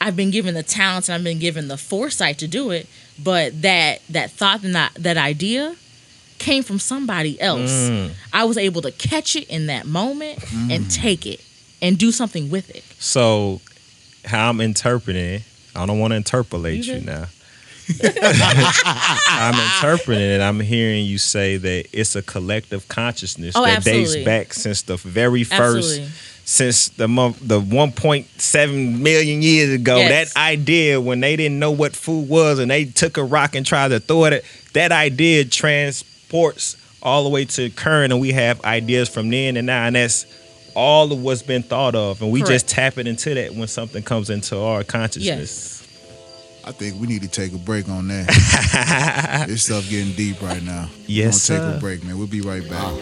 [0.00, 2.88] I've been given the talents and I've been given the foresight to do it,
[3.22, 5.76] but that that thought and that that idea
[6.42, 7.70] came from somebody else.
[7.88, 8.10] Mm.
[8.32, 10.38] I was able to catch it in that moment
[10.70, 11.40] and take it
[11.80, 12.84] and do something with it.
[12.98, 13.60] So,
[14.24, 15.42] how I'm interpreting it,
[15.74, 17.26] I don't want to interpolate You you now.
[18.02, 20.40] I'm interpreting it.
[20.40, 24.96] I'm hearing you say that it's a collective consciousness Oh, that dates back since the
[24.96, 26.08] very first, Absolutely.
[26.44, 29.96] since the month, the 1.7 million years ago.
[29.96, 30.32] Yes.
[30.34, 33.66] That idea when they didn't know what food was and they took a rock and
[33.66, 34.32] tried to throw it.
[34.34, 35.44] at- That idea
[36.32, 39.96] transports all the way to current, and we have ideas from then and now, and
[39.96, 40.26] that's
[40.74, 42.52] all of what's been thought of, and we Correct.
[42.52, 45.26] just tap it into that when something comes into our consciousness.
[45.26, 45.78] Yes.
[46.64, 49.44] I think we need to take a break on that.
[49.48, 50.88] this stuff getting deep right now.
[51.12, 51.72] Yes, We're gonna sir.
[51.72, 52.16] take a break, man.
[52.16, 52.94] We'll be right back.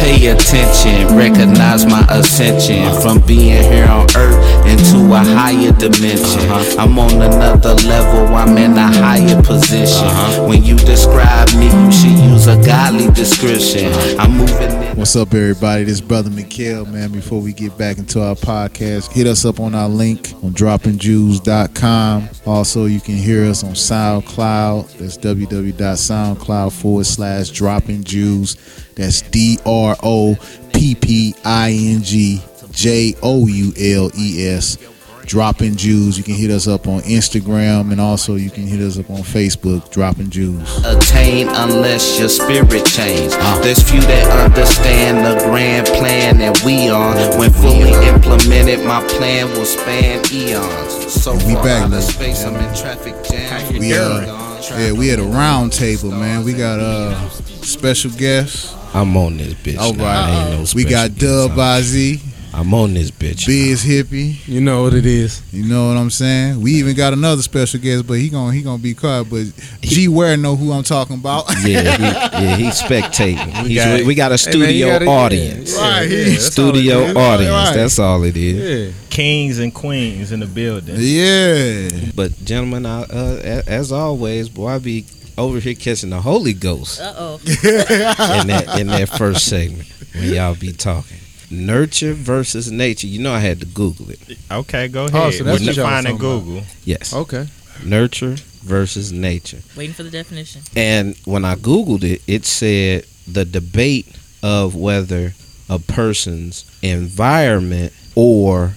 [0.00, 6.48] Pay attention, recognize my ascension from being here on earth into a higher dimension.
[6.50, 6.82] Uh-huh.
[6.82, 10.06] I'm on another level, I'm in a higher position.
[10.06, 10.46] Uh-huh.
[10.48, 13.92] When you describe me, you should use a godly description.
[13.92, 14.16] Uh-huh.
[14.22, 14.96] I'm moving in.
[14.96, 15.84] What's up, everybody?
[15.84, 17.12] This is brother Mikhail, man.
[17.12, 22.28] Before we get back into our podcast, hit us up on our link on droppingjoules.com.
[22.46, 24.98] Also, you can hear us on SoundCloud.
[24.98, 28.56] That's www.soundcloud forward slash dropping Joules.
[28.94, 30.36] That's D R O
[30.72, 34.78] P P I N G J O U L E S.
[35.24, 36.18] Dropping Joules.
[36.18, 39.18] You can hit us up on Instagram and also you can hit us up on
[39.18, 40.66] Facebook, Dropping Joules.
[40.84, 43.32] attain unless your spirit change.
[43.62, 47.14] There's few that understand the grand plan that we on.
[47.38, 51.12] When fully implemented, my plan will span eons.
[51.12, 53.78] So We back, out of space, I'm in traffic jam.
[53.78, 56.44] We uh, yeah, we at a round table, man.
[56.44, 57.28] We got uh
[57.62, 58.76] special guest.
[58.94, 59.78] I'm on this bitch.
[59.78, 60.58] All right.
[60.58, 61.16] No We got.
[61.16, 62.31] Dub IZ.
[62.54, 63.46] I'm on this bitch.
[63.46, 64.46] Biz hippie.
[64.46, 65.40] You know what it is.
[65.52, 66.60] You know what I'm saying?
[66.60, 69.30] We even got another special guest, but he gonna he gonna be quiet.
[69.30, 69.46] But
[69.80, 71.46] G Ware know who I'm talking about.
[71.64, 72.02] Yeah, he,
[72.44, 73.50] yeah, he's spectating.
[73.66, 75.74] He's, got- we got a Hey, man, studio gotta- audience.
[75.76, 77.52] yeah, Right, yeah, he- that's all Studio audience.
[77.52, 77.74] Right.
[77.74, 78.86] That's all it is.
[78.88, 78.92] Yeah.
[79.08, 80.96] Kings and queens in the building.
[80.98, 81.88] yeah.
[82.14, 85.06] But gentlemen, I, uh, as always, boy, I be
[85.38, 87.40] over here catching the Holy Ghost Uh oh.
[87.46, 91.16] in that in that first segment when y'all be talking.
[91.52, 93.06] Nurture versus nature.
[93.06, 94.38] You know I had to Google it.
[94.50, 95.14] Okay, go oh, ahead.
[95.14, 95.34] Oh, ahead.
[95.34, 96.44] so that's what y'all find in was talking about.
[96.44, 96.62] Google?
[96.84, 97.14] Yes.
[97.14, 97.46] Okay.
[97.84, 99.58] Nurture versus nature.
[99.76, 100.62] Waiting for the definition.
[100.76, 104.06] And when I Googled it, it said the debate
[104.42, 105.32] of whether
[105.68, 108.72] a person's environment or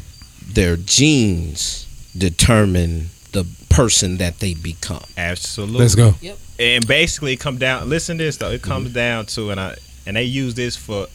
[0.46, 5.04] their genes determine the person that they become.
[5.18, 5.80] Absolutely.
[5.80, 6.16] Let's go.
[6.22, 6.38] Yep.
[6.58, 7.90] And basically, come down.
[7.90, 8.52] Listen to this though.
[8.52, 8.72] It mm-hmm.
[8.72, 11.08] comes down to, and I and they use this for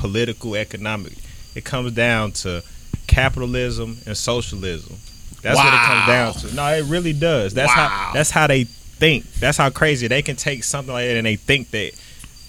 [0.00, 1.12] political, economic.
[1.54, 2.62] It comes down to
[3.06, 4.96] capitalism and socialism.
[5.42, 6.54] That's what it comes down to.
[6.54, 7.54] No, it really does.
[7.54, 8.12] That's how.
[8.12, 9.24] That's how they think.
[9.34, 11.92] That's how crazy they can take something like that and they think that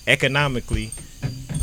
[0.08, 0.92] economically,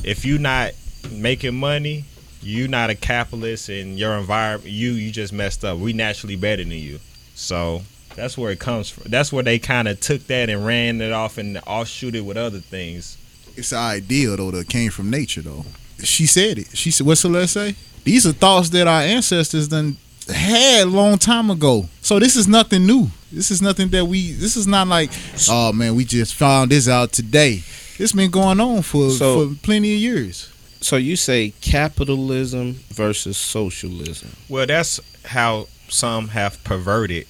[0.04, 0.72] if you're not
[1.10, 2.04] making money,
[2.40, 5.78] you're not a capitalist and your environment, you you just messed up.
[5.78, 7.00] We naturally better than you.
[7.34, 7.82] So
[8.14, 9.04] that's where it comes from.
[9.10, 12.36] That's where they kind of took that and ran it off and offshoot it with
[12.36, 13.16] other things.
[13.58, 15.64] It's an idea though that came from nature though.
[16.02, 16.76] She said it.
[16.76, 17.74] She said, "What's Celeste say?
[18.04, 19.96] These are thoughts that our ancestors done
[20.32, 21.88] had a long time ago.
[22.00, 23.08] So this is nothing new.
[23.32, 24.32] This is nothing that we.
[24.32, 25.10] This is not like,
[25.50, 27.62] oh man, we just found this out today.
[27.98, 30.48] It's been going on for So- for plenty of years.
[30.80, 34.28] So you say capitalism versus socialism.
[34.48, 37.26] Well, that's how some have perverted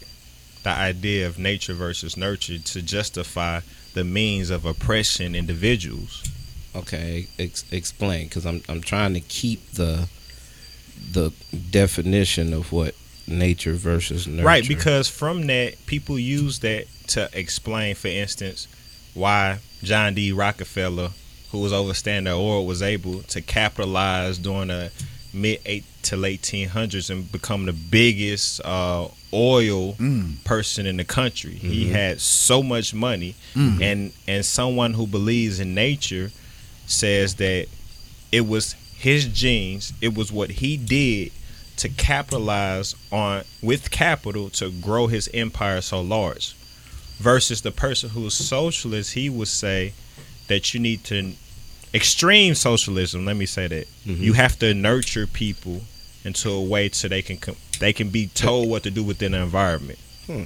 [0.64, 3.60] the idea of nature versus nurture to justify
[3.98, 6.22] the means of oppression individuals.
[6.74, 10.08] Okay, ex- explain because I'm I'm trying to keep the
[11.12, 11.32] the
[11.70, 12.94] definition of what
[13.26, 14.46] nature versus nurture.
[14.46, 18.68] Right, because from that, people use that to explain, for instance,
[19.14, 20.30] why John D.
[20.30, 21.11] Rockefeller,
[21.50, 24.92] who was over Standard Oil, was able to capitalize during the
[25.34, 30.42] mid eight to late teen hundreds and become the biggest uh, oil Mm.
[30.44, 31.54] person in the country.
[31.54, 31.94] He mm-hmm.
[31.94, 33.82] had so much money, mm.
[33.82, 36.30] and and someone who believes in nature
[36.86, 37.66] says that
[38.32, 41.32] it was his genes, it was what he did
[41.76, 46.54] to capitalize on with capital to grow his empire so large.
[47.18, 49.92] Versus the person who is socialist, he would say
[50.48, 51.32] that you need to
[51.94, 53.24] extreme socialism.
[53.24, 54.22] Let me say that mm-hmm.
[54.22, 55.82] you have to nurture people
[56.24, 57.38] into a way so they can
[57.81, 59.98] they can be told what to do within the environment.
[60.26, 60.44] Hmm.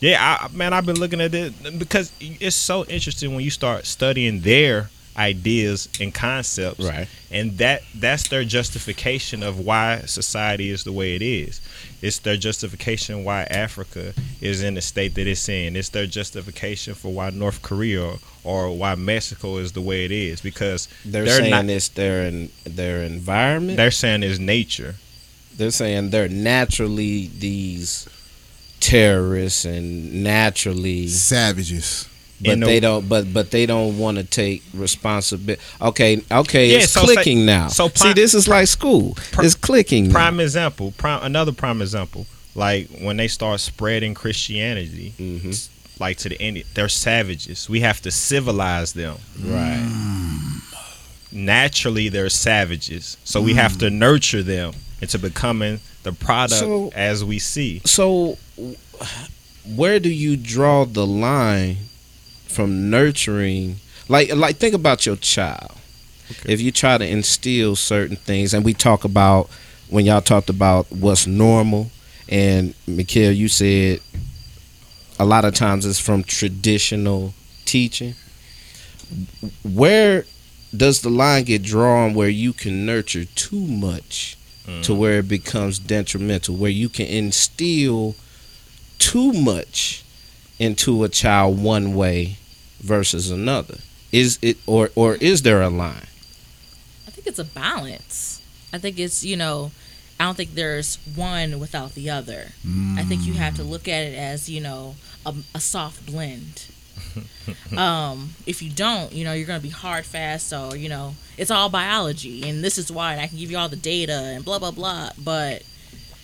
[0.00, 3.86] Yeah, I, man, I've been looking at it because it's so interesting when you start
[3.86, 7.06] studying their ideas and concepts Right.
[7.30, 11.60] and that that's their justification of why society is the way it is
[12.02, 16.94] it's their justification why africa is in the state that it's in it's their justification
[16.94, 21.38] for why north korea or why mexico is the way it is because They're, They're
[21.38, 23.76] saying not- it's their in, their environment.
[23.76, 24.96] they're saying it's nature
[25.56, 28.08] they're saying they're naturally these
[28.80, 32.08] terrorists and naturally Savages.
[32.44, 36.78] But the- they don't but but they don't want to take responsibility okay okay Yeah,
[36.78, 37.68] it's so say- clicking now.
[37.68, 39.16] so see this is like school.
[39.38, 40.12] it's clicking now.
[40.14, 45.68] prime example prime another prime example like when they start spreading christianity Mhm.
[46.00, 47.68] like to the Indian, they're savages.
[47.68, 49.16] We have to civilize them.
[49.40, 50.60] Right.
[51.30, 53.16] Naturally they're savages.
[53.24, 57.80] So we have to nurture them into becoming the product So- as we see.
[57.84, 58.38] so
[59.74, 61.76] where do you draw the line
[62.54, 63.76] from nurturing
[64.08, 65.72] like like think about your child.
[66.46, 69.50] If you try to instill certain things and we talk about
[69.88, 71.90] when y'all talked about what's normal
[72.28, 74.00] and Mikhail you said
[75.18, 78.14] a lot of times it's from traditional teaching.
[79.62, 80.24] Where
[80.76, 84.98] does the line get drawn where you can nurture too much to mm.
[84.98, 88.16] where it becomes detrimental where you can instill
[88.98, 90.02] too much
[90.58, 92.38] into a child one way
[92.84, 93.78] versus another
[94.12, 96.06] is it or or is there a line
[97.06, 98.42] I think it's a balance.
[98.72, 99.70] I think it's, you know,
[100.18, 102.48] I don't think there's one without the other.
[102.98, 106.66] I think you have to look at it as, you know, a, a soft blend.
[107.76, 110.48] um, if you don't, you know, you're going to be hard, fast.
[110.48, 112.48] So, you know, it's all biology.
[112.48, 113.12] And this is why.
[113.12, 115.10] And I can give you all the data and blah, blah, blah.
[115.18, 115.62] But,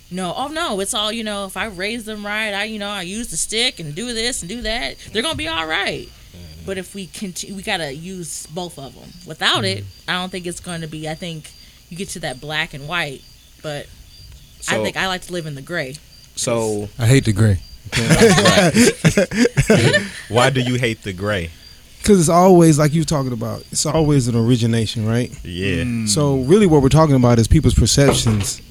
[0.09, 2.79] you know, oh no, it's all, you know, if I raise them right, I, you
[2.79, 5.49] know, I use the stick and do this and do that, they're going to be
[5.49, 6.09] all right.
[6.70, 9.11] But if we continue, we got to use both of them.
[9.26, 10.09] Without it, mm-hmm.
[10.09, 11.09] I don't think it's going to be.
[11.09, 11.50] I think
[11.88, 13.24] you get to that black and white,
[13.61, 13.88] but
[14.68, 15.96] I think I like to live in the gray.
[16.37, 17.59] So I hate the gray
[20.28, 21.50] Why do you hate the gray?
[21.98, 23.64] because it's always like you talking about.
[23.72, 25.37] It's always an origination, right?
[25.44, 26.06] Yeah.
[26.06, 28.62] So really, what we're talking about is people's perceptions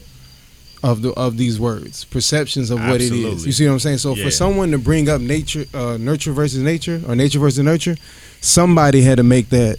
[0.83, 3.45] of the of these words, perceptions of what it is.
[3.45, 3.97] You see what I'm saying?
[3.99, 4.23] So Yeah.
[4.25, 7.97] for someone to bring up nature, uh, nurture versus nature, or nature versus nurture,
[8.41, 9.77] somebody had to make that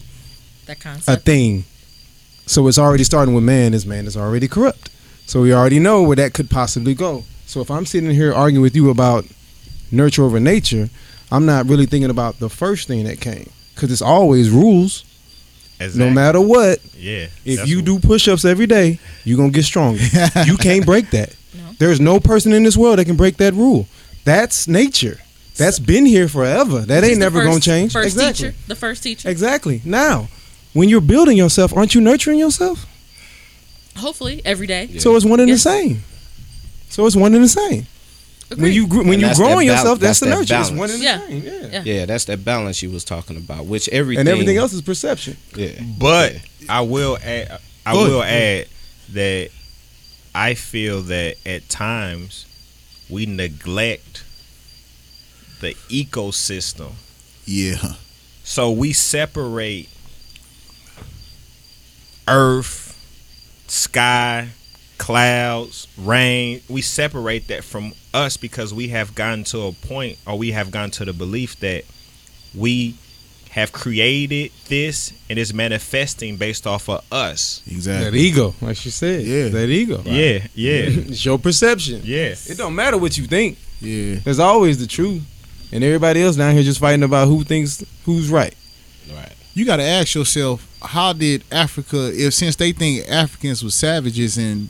[0.66, 1.64] That concept a thing.
[2.46, 3.72] So it's already starting with man.
[3.72, 4.90] This man is already corrupt.
[5.26, 7.24] So we already know where that could possibly go.
[7.46, 9.24] So if I'm sitting here arguing with you about
[9.92, 10.90] nurture over nature,
[11.32, 15.04] I'm not really thinking about the first thing that came because it's always rules.
[15.80, 16.04] Exactly.
[16.04, 17.26] No matter what, Yeah.
[17.44, 20.00] if you what- do push-ups every day, you're gonna get stronger.
[20.46, 21.30] you can't break that.
[21.54, 21.62] No.
[21.78, 23.86] There's no person in this world that can break that rule.
[24.24, 25.20] That's nature.
[25.56, 26.80] That's been here forever.
[26.80, 27.92] That He's ain't never first- gonna change.
[27.92, 28.48] First exactly.
[28.50, 29.28] teacher, the first teacher.
[29.28, 29.80] Exactly.
[29.84, 30.28] Now,
[30.74, 32.86] when you're building yourself, aren't you nurturing yourself?
[33.96, 34.98] Hopefully, every day.
[34.98, 35.64] So it's one and Yes.
[35.64, 36.02] the same.
[36.88, 37.86] So it's one and the same.
[38.56, 40.54] When you gr- when you that's that growing yourself, that's, that's the that nurture.
[40.60, 40.78] It's balance.
[40.78, 41.18] one and Yeah.
[41.18, 41.42] the same.
[41.44, 41.68] Yeah.
[41.70, 41.82] Yeah.
[42.00, 43.66] Yeah, that's that balance you was talking about.
[43.66, 45.36] Which everything And everything else is perception.
[45.54, 45.80] Yeah.
[45.98, 46.36] But
[46.68, 47.60] I will add.
[47.86, 48.66] I Go will add
[49.12, 49.50] that
[50.34, 52.46] I feel that at times
[53.08, 54.24] we neglect
[55.60, 56.92] the ecosystem.
[57.46, 57.94] Yeah.
[58.44, 59.88] So we separate
[62.28, 62.96] earth,
[63.68, 64.48] sky,
[65.00, 66.60] clouds, rain.
[66.68, 70.70] We separate that from us because we have gotten to a point or we have
[70.70, 71.84] gotten to the belief that
[72.54, 72.94] we
[73.50, 77.60] have created this and it's manifesting based off of us.
[77.66, 78.20] That Exactly.
[78.20, 79.24] ego, like she said.
[79.24, 79.48] Yeah.
[79.48, 80.02] That ego.
[80.04, 82.02] Yeah, yeah, It's your perception.
[82.04, 82.34] yeah.
[82.46, 83.58] It don't matter what you think.
[83.80, 84.16] Yeah.
[84.22, 85.22] There's always the truth.
[85.72, 88.54] And everybody else down here just fighting about who thinks who's right.
[89.12, 89.32] Right.
[89.54, 94.36] You got to ask yourself, how did Africa, if since they think Africans were savages,
[94.38, 94.68] and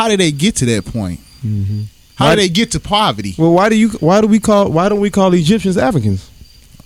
[0.00, 1.20] how did they get to that point?
[1.44, 1.82] Mm-hmm.
[2.16, 3.34] How Why- did they get to poverty?
[3.36, 6.30] Well, why do you why do we call why don't we call Egyptians Africans?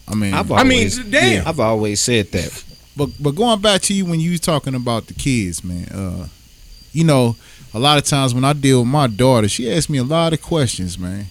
[0.08, 1.46] I mean, I've I mean, always, damn.
[1.46, 2.64] I've always said that.
[2.96, 5.88] But but going back to you when you was talking about the kids, man.
[5.88, 6.26] Uh,
[6.92, 7.36] you know,
[7.72, 10.32] a lot of times when I deal with my daughter, she asks me a lot
[10.32, 11.26] of questions, man.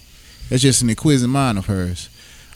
[0.48, 2.08] That's just an inquisitive mind of hers.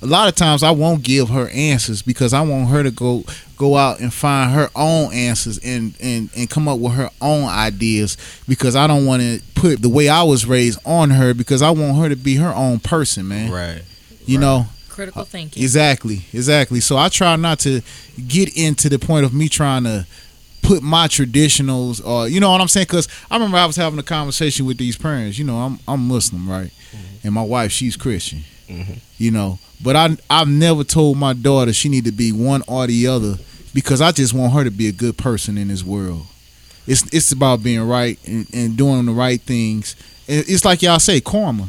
[0.03, 3.25] A lot of times I won't give her answers because I want her to go
[3.59, 7.44] go out and find her own answers and and and come up with her own
[7.44, 8.16] ideas
[8.47, 11.71] because I don't want to put the way I was raised on her because I
[11.71, 13.51] want her to be her own person, man.
[13.51, 13.83] Right.
[14.25, 14.66] You know.
[14.88, 15.62] Critical uh, thinking.
[15.62, 16.81] Exactly, exactly.
[16.81, 17.83] So I try not to
[18.27, 20.07] get into the point of me trying to
[20.62, 23.99] put my traditionals or you know what I'm saying because I remember I was having
[23.99, 25.38] a conversation with these parents.
[25.38, 26.71] You know, I'm I'm Muslim, right?
[26.71, 27.27] Mm-hmm.
[27.27, 28.44] And my wife, she's Christian.
[28.68, 28.94] Mm-hmm.
[29.18, 32.87] You know, but I I've never told my daughter she need to be one or
[32.87, 33.37] the other
[33.74, 36.26] because I just want her to be a good person in this world.
[36.87, 39.94] It's it's about being right and, and doing the right things.
[40.26, 41.68] And It's like y'all say, karma.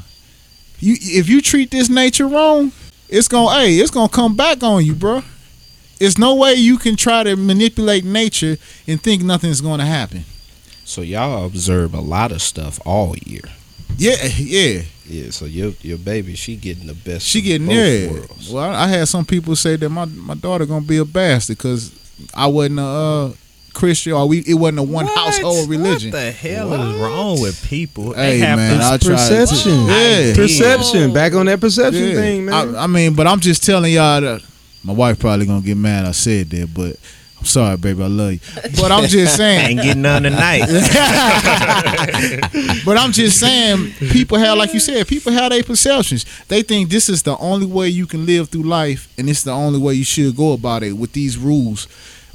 [0.80, 2.72] You if you treat this nature wrong,
[3.10, 5.24] it's gonna hey, it's gonna come back on you, bro.
[6.00, 8.58] It's no way you can try to manipulate nature
[8.88, 10.24] and think nothing's gonna happen.
[10.86, 13.44] So y'all observe a lot of stuff all year.
[13.98, 14.84] Yeah, yeah.
[15.10, 15.32] Yeah.
[15.32, 17.26] So your your baby, she getting the best.
[17.26, 18.12] She getting both there.
[18.12, 18.50] worlds.
[18.52, 21.58] Well, I I had some people say that my my daughter gonna be a bastard
[21.58, 21.92] because
[22.34, 23.32] I wasn't a uh,
[23.74, 26.12] Christian or we it wasn't a one household religion.
[26.12, 28.14] What the hell is wrong with people?
[28.14, 29.86] Hey, They have man, to- I try to- perception.
[29.88, 30.34] Yeah.
[30.36, 31.14] Perception.
[31.14, 32.14] Back on that perception Yeah.
[32.16, 32.76] thing, man.
[32.76, 34.44] I, I mean, but I'm just telling y'all that
[34.84, 36.98] my wife probably gonna get mad I said that, but
[37.40, 38.40] I'm sorry, baby, I love you.
[38.76, 39.72] But I'm just saying.
[39.72, 40.66] ain't getting none tonight.
[42.86, 46.26] But I'm just saying, people have, like you said, people have their perceptions.
[46.48, 49.52] They think this is the only way you can live through life, and it's the
[49.52, 51.88] only way you should go about it with these rules.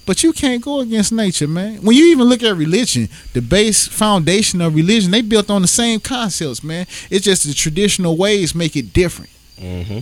[0.07, 1.79] But you can't go against nature, man.
[1.83, 5.69] When you even look at religion, the base foundation of religion, they built on the
[5.69, 6.87] same concepts, man.
[7.11, 9.31] It's just the traditional ways make it different.
[9.59, 10.01] Mm-hmm.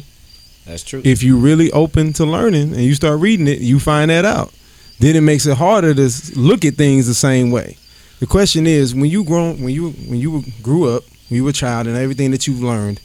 [0.67, 1.03] That's true.
[1.05, 4.53] if you really open to learning and you start reading it, you find that out.
[4.99, 7.77] Then it makes it harder to look at things the same way.
[8.21, 11.51] The question is, when you grown, when you when you grew up, when you were
[11.51, 13.01] a child, and everything that you've learned,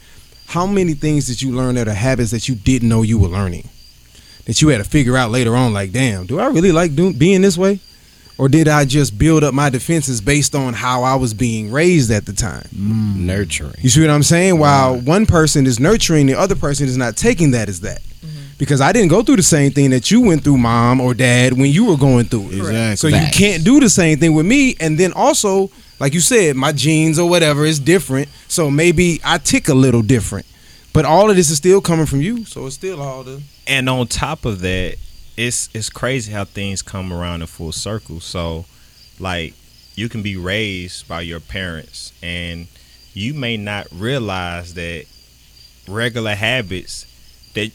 [0.46, 3.28] how many things did you learn that are habits that you didn't know you were
[3.28, 3.68] learning,
[4.44, 5.72] that you had to figure out later on?
[5.72, 7.80] Like, damn, do I really like doing being this way,
[8.38, 12.12] or did I just build up my defenses based on how I was being raised
[12.12, 12.68] at the time?
[12.72, 13.16] Mm.
[13.16, 13.74] Nurturing.
[13.78, 14.58] You see what I'm saying?
[14.58, 18.02] While one person is nurturing, the other person is not taking that as that.
[18.58, 21.52] Because I didn't go through the same thing that you went through, mom or dad,
[21.52, 22.58] when you were going through it.
[22.58, 22.96] Exactly.
[22.96, 24.74] So you can't do the same thing with me.
[24.80, 28.28] And then also, like you said, my genes or whatever is different.
[28.48, 30.44] So maybe I tick a little different.
[30.92, 32.44] But all of this is still coming from you.
[32.46, 33.40] So it's still all the.
[33.68, 34.96] and on top of that,
[35.36, 38.18] it's it's crazy how things come around in full circle.
[38.18, 38.64] So,
[39.20, 39.54] like
[39.94, 42.66] you can be raised by your parents and
[43.14, 45.04] you may not realize that
[45.88, 47.04] regular habits
[47.54, 47.70] that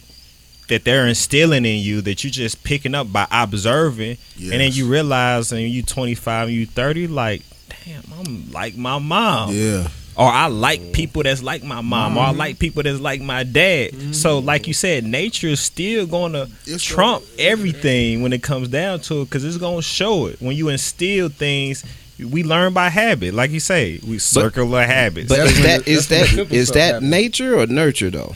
[0.73, 4.87] that they're instilling in you that you're just picking up by observing and then you
[4.89, 7.43] realize and you 25 you 30 like
[7.85, 9.87] damn i'm like my mom Yeah.
[10.15, 12.37] or I like people that's like my mom, or I mm-hmm.
[12.39, 14.13] like people that's like my dad.
[14.13, 14.45] So, mm-hmm.
[14.45, 18.99] like you said, nature is still going to It's trump everything when it comes down
[19.01, 20.39] to it, because it's going to show it.
[20.39, 21.83] When you instill things,
[22.19, 25.29] we learn by habit, like you say, we circular habits.
[25.29, 27.11] But is when that the- is that's when the that simple is stuff that happens.
[27.11, 28.35] nature or nurture though?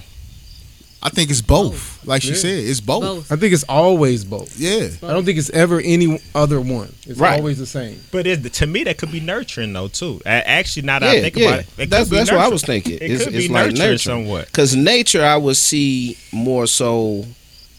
[1.04, 2.06] I think it's both.
[2.08, 2.36] Like she Yeah.
[2.36, 3.02] said, it's both.
[3.04, 3.32] Both.
[3.32, 4.58] I think it's always both.
[4.60, 4.90] Yeah.
[5.04, 6.92] I don't think it's ever any other one.
[7.06, 7.38] It's Right.
[7.40, 8.00] always the same.
[8.12, 10.20] but it, to me, that could be nurturing though too.
[10.26, 11.48] A- Actually, now that I Yeah, think yeah.
[11.48, 12.94] about it, it could that's be that's what I was thinking.
[12.94, 13.98] It it's could it's be like nurturing nurture.
[14.00, 14.46] somewhat.
[14.48, 17.26] Because nature, I would see more so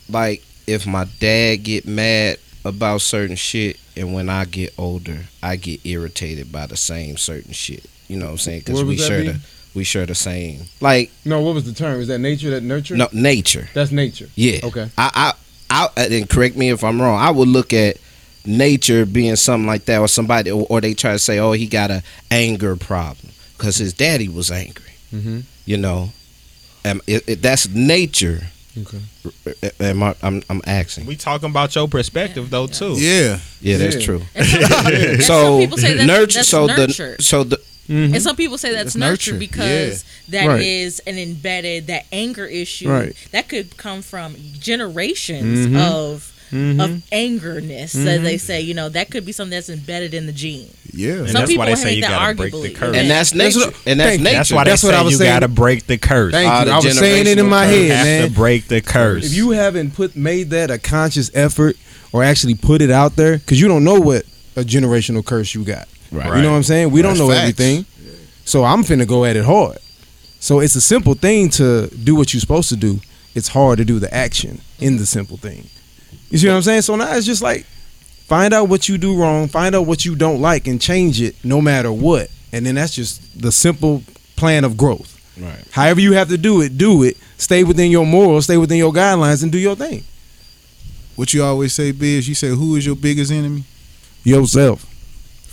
[0.08, 5.56] like if my dad get mad about certain shit, and when I get older, I
[5.56, 7.84] get irritated by the same certain shit.
[8.06, 8.60] You know what I'm saying?
[8.60, 9.28] Because we would that share be?
[9.30, 9.40] the
[9.78, 12.00] we share the same like No, what was the term?
[12.00, 12.50] Is that nature?
[12.50, 12.96] That nurture?
[12.96, 13.68] no nature.
[13.72, 14.28] that's nature.
[14.34, 14.60] Yeah.
[14.64, 14.90] Okay.
[14.98, 15.32] I,
[15.70, 17.18] I, I, and correct me if I'm wrong.
[17.18, 17.96] I would look at
[18.44, 21.66] nature being something like that, or somebody, or, or they try to say, oh, he
[21.66, 24.92] got a anger problem because his daddy was angry.
[25.12, 25.40] Mm-hmm.
[25.66, 26.10] You know,
[26.84, 28.40] um, it, it, that's nature.
[28.78, 29.00] Okay.
[29.80, 31.06] Am I, I'm, I'm asking.
[31.06, 32.92] We talking about your perspective though too.
[32.96, 33.40] Yeah.
[33.60, 34.22] Yeah, that's true.
[34.34, 34.46] And
[35.22, 36.32] some, So people say that's, nurture.
[36.38, 37.16] that's so nurture.
[37.16, 40.60] the so the And some people say that's It's nurture, nurture, because that Right.
[40.62, 43.14] is an embedded that anger issue Right.
[43.32, 45.76] that could come from generations Mhm.
[45.80, 46.82] of Mhm.
[46.82, 47.92] of angerness.
[47.92, 50.68] That they say, you know, that could be something that's embedded in the gene.
[50.94, 51.12] Yeah.
[51.12, 52.96] And Some that's people why they say you gotta break the curse.
[52.96, 53.66] and that's That's nature.
[53.66, 54.24] what- and that's thank you.
[54.24, 54.36] nature.
[54.38, 55.30] That's why they That's what say I was you saying.
[55.32, 56.32] gotta break the curse.
[56.32, 56.64] Thank you.
[56.64, 58.28] the I was saying it in my head, have man.
[58.28, 59.26] to break the curse.
[59.26, 61.76] If you haven't put made that a conscious effort
[62.12, 64.24] or actually put it out there, because you don't know what
[64.56, 65.86] a generational curse you got.
[66.10, 66.36] Right.
[66.36, 66.90] You know what I'm saying?
[66.90, 67.40] We don't know facts.
[67.40, 67.86] everything.
[68.44, 69.78] So I'm finna go at it hard.
[70.40, 73.00] So it's a simple thing to do what you're supposed to do.
[73.34, 75.68] It's hard to do the action in the simple thing.
[76.30, 76.82] You see what I'm saying?
[76.82, 77.66] So now it's just like
[78.26, 81.36] find out what you do wrong, find out what you don't like, and change it
[81.44, 82.30] no matter what.
[82.52, 84.02] And then that's just the simple
[84.36, 85.14] plan of growth.
[85.38, 85.64] Right.
[85.70, 87.16] However you have to do it, do it.
[87.36, 90.04] Stay within your morals, stay within your guidelines, and do your thing.
[91.16, 93.64] What you always say, Biz, you say, who is your biggest enemy?
[94.24, 94.86] Yourself.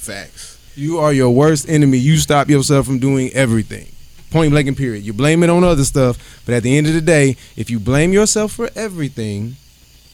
[0.05, 0.57] Facts.
[0.75, 1.97] You are your worst enemy.
[1.97, 3.87] You stop yourself from doing everything.
[4.31, 5.03] Point blank and period.
[5.03, 7.79] You blame it on other stuff, but at the end of the day, if you
[7.79, 9.55] blame yourself for everything,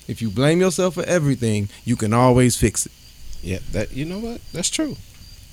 [0.07, 2.91] if you blame yourself for everything, you can always fix it.
[3.41, 3.59] Yeah.
[3.71, 4.41] That you know what?
[4.53, 4.95] That's true.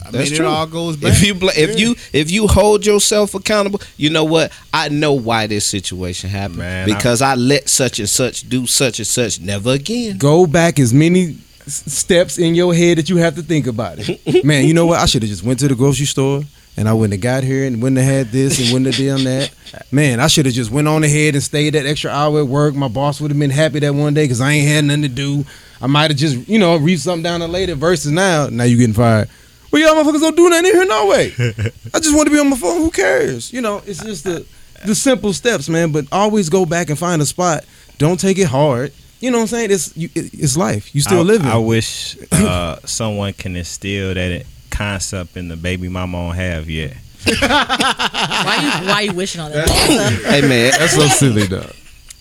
[0.05, 0.47] I That's mean, true.
[0.47, 1.13] it all goes back.
[1.13, 1.77] If you bla- if Yeah.
[1.87, 4.53] you if you hold yourself accountable, you know what?
[4.73, 8.67] I know why this situation happened Man, I- because I, let such and such do
[8.67, 9.41] such and such.
[9.41, 10.19] Never again.
[10.19, 11.39] Go back as many
[11.69, 14.45] steps in your head that you have to think about it.
[14.45, 15.01] Man, you know what?
[15.01, 16.43] I should have just went to the grocery store
[16.77, 19.25] and I wouldn't have got here and wouldn't have had this and wouldn't have done
[19.25, 19.53] that.
[19.91, 22.75] Man, I should have just went on ahead and stayed that extra hour at work.
[22.75, 25.09] My boss would have been happy that one day because I ain't had nothing to
[25.09, 25.45] do.
[25.81, 28.77] I might have just, you know, read something down there later versus now, now you
[28.77, 29.29] getting fired.
[29.71, 31.33] Well, y'all motherfuckers don't do nothing in here, no way.
[31.95, 32.81] I just want to be on my phone.
[32.81, 33.53] Who cares?
[33.53, 34.47] You know, it's just the
[34.87, 35.93] the simple steps, man.
[35.93, 37.65] But always go back and find a spot.
[37.99, 38.93] Don't take it hard.
[39.21, 39.71] You know what I'm saying?
[39.73, 40.95] It's you, it, it's life.
[40.95, 41.47] You still I, living.
[41.49, 46.97] I wish uh, someone can instill that concept in the baby mama don't have yet.
[47.27, 49.69] Why you why you wishing on that?
[50.27, 51.71] hey man, That's so silly, though.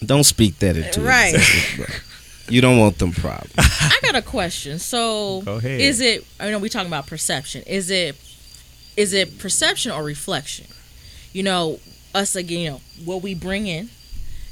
[0.04, 1.36] don't speak that into Right.
[1.36, 2.02] existence.
[2.50, 3.54] You don't want them problems.
[3.58, 4.80] I got a question.
[4.80, 5.80] So, Go ahead.
[5.82, 6.26] is it?
[6.40, 7.62] I know we talking about perception.
[7.68, 8.16] Is it?
[8.96, 10.66] Is it perception or reflection?
[11.34, 11.80] You know,
[12.16, 12.60] us again.
[12.62, 13.90] You know what we bring in.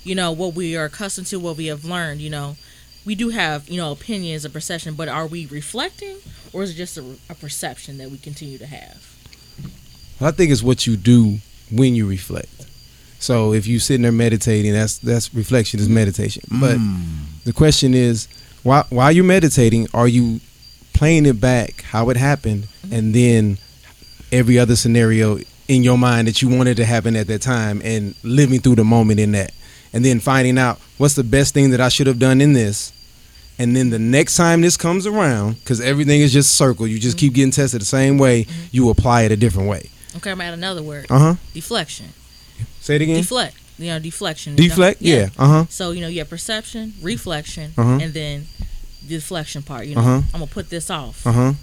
[0.06, 2.22] You know what we are accustomed to, what we have learned.
[2.22, 2.56] You know,
[3.04, 6.18] we do have you know opinions and perception, but are we reflecting,
[6.54, 9.16] or is it just a, a perception that we continue to have?
[10.22, 11.40] I think it's what you do
[11.72, 12.68] when you reflect.
[13.20, 16.44] So if you're sitting there meditating, that's that's reflection is meditation.
[16.50, 16.60] Mm.
[16.62, 18.28] But the question is,
[18.64, 20.40] why, while you're meditating, are you
[20.94, 22.94] playing it back how it happened, mm-hmm.
[22.94, 23.58] and then
[24.32, 28.16] every other scenario in your mind that you wanted to happen at that time, and
[28.24, 29.54] living through the moment in that,
[29.96, 32.92] and then finding out what's the best thing that I should have done in this,
[33.58, 37.18] and then the next time this comes around, because everything is just circle, you just
[37.18, 39.90] keep getting tested the same way, you apply it a different way.
[40.18, 41.08] Okay, I'm at another word.
[41.10, 41.36] Uh huh.
[41.54, 42.08] Deflection.
[42.82, 43.18] Say it again.
[43.18, 43.56] Deflect.
[43.78, 44.56] You know, deflection.
[44.58, 44.70] you know?
[44.70, 45.02] Deflect.
[45.02, 45.30] Yeah.
[45.38, 45.66] Uh huh.
[45.70, 48.00] So you know, you have perception, reflection, Uh-huh.
[48.02, 48.46] and then
[49.08, 49.88] the deflection part.
[49.88, 50.22] You know, Uh-huh.
[50.34, 51.26] I'm gonna put this off.
[51.28, 51.54] Uh huh.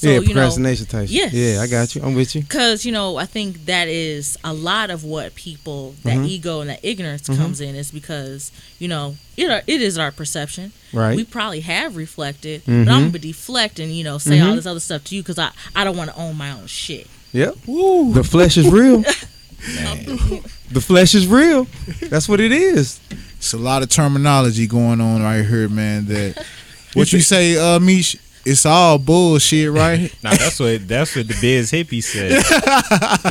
[0.00, 1.08] So yeah, you know, procrastination type.
[1.08, 1.16] shit.
[1.16, 1.32] Yes.
[1.32, 2.02] Yeah, I got you.
[2.04, 2.42] I'm with you.
[2.42, 6.28] because you know, I think that is a lot of what people that Mhm.
[6.28, 7.36] ego and that ignorance Mhm.
[7.36, 10.70] comes in is because you know it are, it is our perception.
[10.92, 11.16] Right.
[11.16, 12.84] We probably have reflected, Mhm.
[12.84, 14.56] but I'm gonna deflect and you know say all Mhm.
[14.56, 17.08] this other stuff to you because I I don't want to own my own shit.
[17.32, 17.56] Yep.
[17.66, 19.02] The flesh is real.
[20.70, 21.66] the flesh is real.
[22.02, 23.00] That's what it is.
[23.36, 26.06] It's a lot of terminology going on right here, man.
[26.06, 26.44] That
[26.94, 28.16] what you say, uh, Mish?
[28.48, 30.12] It's all bullshit, right?
[30.22, 32.32] Now that's what that's what the biz hippie said.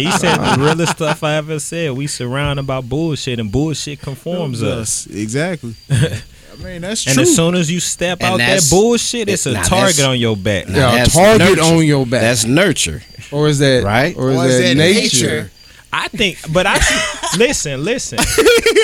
[0.02, 1.92] he said the realest stuff I ever said.
[1.94, 5.08] We surrounded by bullshit, and bullshit conforms us.
[5.08, 5.76] Exactly.
[5.90, 7.22] I mean, that's And true.
[7.22, 10.06] And as soon as you step And out that that's- bullshit, it's a now target
[10.06, 10.68] on your back.
[10.68, 11.62] Now Yeah, that's target nurture.
[11.62, 12.22] on your back.
[12.22, 13.02] That's nurture.
[13.32, 14.16] or is that Right?
[14.18, 15.28] Or is, Or is that, that nature?
[15.28, 15.52] nature?
[15.98, 16.76] I think, but I
[17.38, 18.20] listen, listen,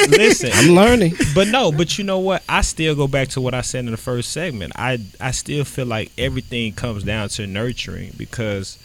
[0.10, 0.50] listen.
[0.52, 1.14] I'm learning.
[1.36, 2.44] But no, but you know what?
[2.50, 4.74] I still go back to what I said in the first segment.
[4.76, 8.80] I I still feel like everything comes down to nurturing because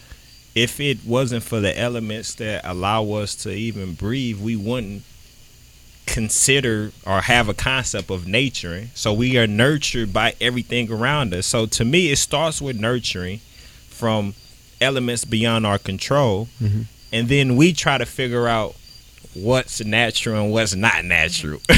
[0.54, 5.04] if it wasn't for the elements that allow us to even breathe, we wouldn't
[6.06, 8.90] consider or have a concept of nurturing.
[8.94, 11.46] So we are nurtured by everything around us.
[11.46, 13.38] So to me, it starts with nurturing
[13.88, 14.34] from
[14.80, 16.82] elements beyond our control, mm-hmm.
[17.12, 18.74] And then we try to figure out
[19.34, 21.60] what's natural and what's not natural.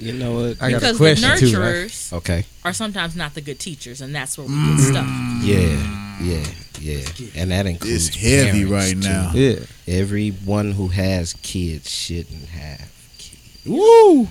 [0.00, 0.62] You know what?
[0.62, 1.58] I got a Because the question too.
[1.60, 1.74] Right?
[1.74, 2.44] nurturers Okay.
[2.64, 4.90] are sometimes not the good teachers, and that's where we get mm.
[4.90, 5.06] stuck.
[5.44, 6.06] Yeah.
[6.20, 6.46] Yeah.
[6.80, 7.26] Yeah.
[7.34, 9.08] And that includes It's heavy parents, right too.
[9.08, 9.32] now.
[9.34, 9.58] Yeah.
[9.86, 13.66] Everyone who has kids shouldn't have kids.
[13.66, 14.28] Woo!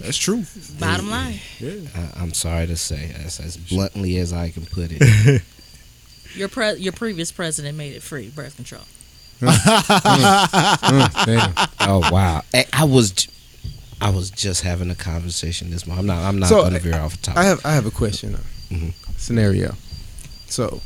[0.00, 0.44] That's true.
[0.78, 5.42] Bottom line, I, I'm sorry to say, as, as bluntly as I can put it.
[6.34, 8.82] your pre- your previous president made it free birth control.
[9.52, 11.52] Mm, damn.
[11.80, 12.42] oh wow!
[12.52, 13.28] I, I was,
[14.00, 16.00] I was just having a conversation this morning.
[16.10, 16.24] I'm not.
[16.28, 17.38] I'm not So, going to veer off the topic.
[17.40, 18.36] I have I have a question.
[18.70, 18.92] Mhm.
[19.16, 19.74] Scenario.
[20.46, 20.80] So,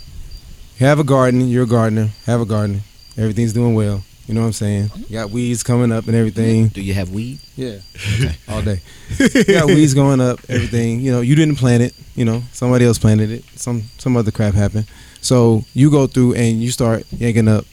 [0.78, 1.48] you have a garden.
[1.48, 2.10] You're a gardener.
[2.26, 2.82] Have a garden.
[3.16, 4.02] Everything's doing well.
[4.26, 4.90] You know what I'm saying?
[5.08, 6.68] You got weeds coming up and everything.
[6.68, 7.38] Do you have weed?
[7.56, 7.78] Yeah.
[8.48, 8.82] All day.
[9.18, 10.38] you got weeds going up.
[10.50, 11.00] Everything.
[11.00, 11.94] You know, you didn't plant it.
[12.14, 13.44] You know, somebody else planted it.
[13.56, 14.86] Some some other crap happened.
[15.22, 17.64] So you go through and you start yanking up.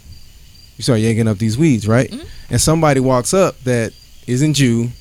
[0.78, 2.14] You start yanking up these weeds, right?
[2.50, 3.94] And somebody walks up that
[4.28, 4.92] isn't you,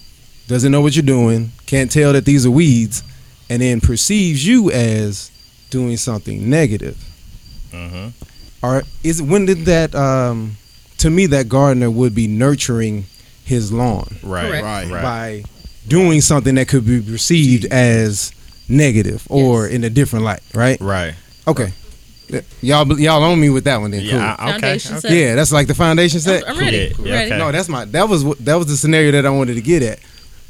[0.47, 3.03] doesn't know what you're doing, can't tell that these are weeds,
[3.51, 5.31] and then perceives you as
[5.71, 6.97] doing something negative.
[7.73, 8.13] Mhm.
[8.63, 9.95] Or is when did that?
[9.95, 10.57] Um,
[10.99, 13.05] to me, that gardener would be nurturing
[13.45, 14.65] his lawn Right, Correct.
[14.65, 14.91] Right.
[14.91, 15.03] right.
[15.03, 15.45] by
[15.87, 18.33] doing something that could be perceived as
[18.69, 19.75] negative or Yes.
[19.75, 20.81] in a different light, right?
[20.81, 21.15] Right.
[21.47, 21.73] Okay.
[22.63, 24.01] Y'all y'all own me with that one then.
[24.01, 24.11] Cool.
[24.19, 24.37] Yeah.
[24.39, 24.61] I- Okay.
[24.61, 25.01] Foundation okay.
[25.01, 25.13] set.
[25.13, 26.45] Yeah, that's like the foundation set.
[26.49, 26.77] I'm, I'm ready.
[26.77, 27.31] Yeah, We're yeah, ready.
[27.33, 27.39] okay.
[27.39, 29.99] No, that's my that was that was the scenario that I wanted to get at.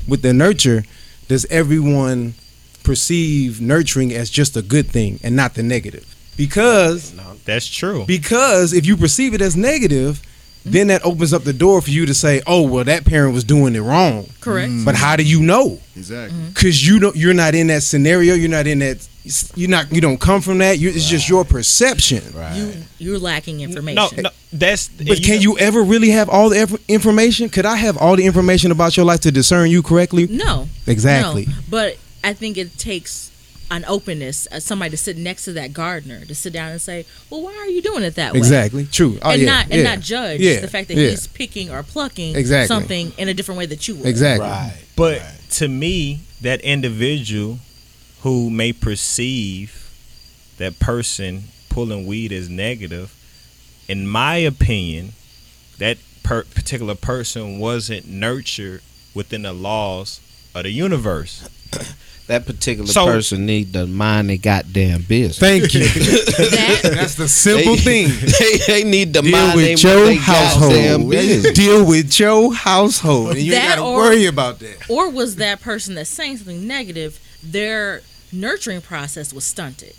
[0.06, 0.84] With the nurture,
[1.28, 2.34] does everyone
[2.82, 6.14] perceive nurturing as just a good thing and not the negative?
[6.36, 8.04] Because no, That's true.
[8.06, 10.20] because if you perceive it as negative,
[10.64, 13.44] then that opens up the door for you to say, "Oh, well, that parent was
[13.44, 14.70] doing it wrong." Correct.
[14.72, 14.84] Mm.
[14.84, 15.78] But how do you know?
[15.96, 16.38] Exactly.
[16.38, 16.48] Mm-hmm.
[16.48, 18.34] Because you don't, you're not in that scenario.
[18.34, 19.06] You're not in that.
[19.54, 19.92] You're not.
[19.92, 20.78] You don't come from that.
[20.78, 22.22] You, it's just your perception.
[22.34, 22.56] Right.
[22.56, 24.16] You you're lacking information.
[24.16, 24.88] No, no, that's.
[24.88, 27.48] But can you ever really have all the information?
[27.48, 30.26] Could I have all the information about your life to discern you correctly?
[30.26, 30.68] No.
[30.86, 31.46] Exactly.
[31.46, 31.52] No.
[31.70, 33.30] But I think it takes
[33.76, 37.04] an openness, uh, somebody to sit next to that gardener to sit down and say,
[37.30, 38.86] "Well, why are you doing it that way?" Exactly.
[38.86, 39.18] True.
[39.22, 39.82] Oh, and yeah, not and yeah.
[39.82, 41.10] not judge Yeah, the fact that yeah.
[41.10, 42.68] he's picking or plucking Exactly.
[42.68, 44.06] something in a different way that you would.
[44.06, 44.48] Exactly.
[44.96, 47.58] But to me, that individual
[48.22, 49.90] who may perceive
[50.58, 53.12] that person pulling weed as negative,
[53.88, 55.12] in my opinion,
[55.78, 58.80] that per- particular person wasn't nurtured
[59.14, 60.20] within the laws
[60.54, 61.48] of the universe.
[62.26, 65.38] That particular So- person need to mind their goddamn business.
[65.38, 65.80] Thank you.
[65.84, 68.08] That That's the simple thing.
[68.40, 70.72] they, they need to Deal mind with their your they household.
[70.72, 71.52] goddamn business.
[71.52, 74.88] Deal with your household, and you ain't That got to or- worry about that.
[74.88, 78.00] or was that person that's saying something negative, their
[78.32, 79.94] nurturing process was stunted.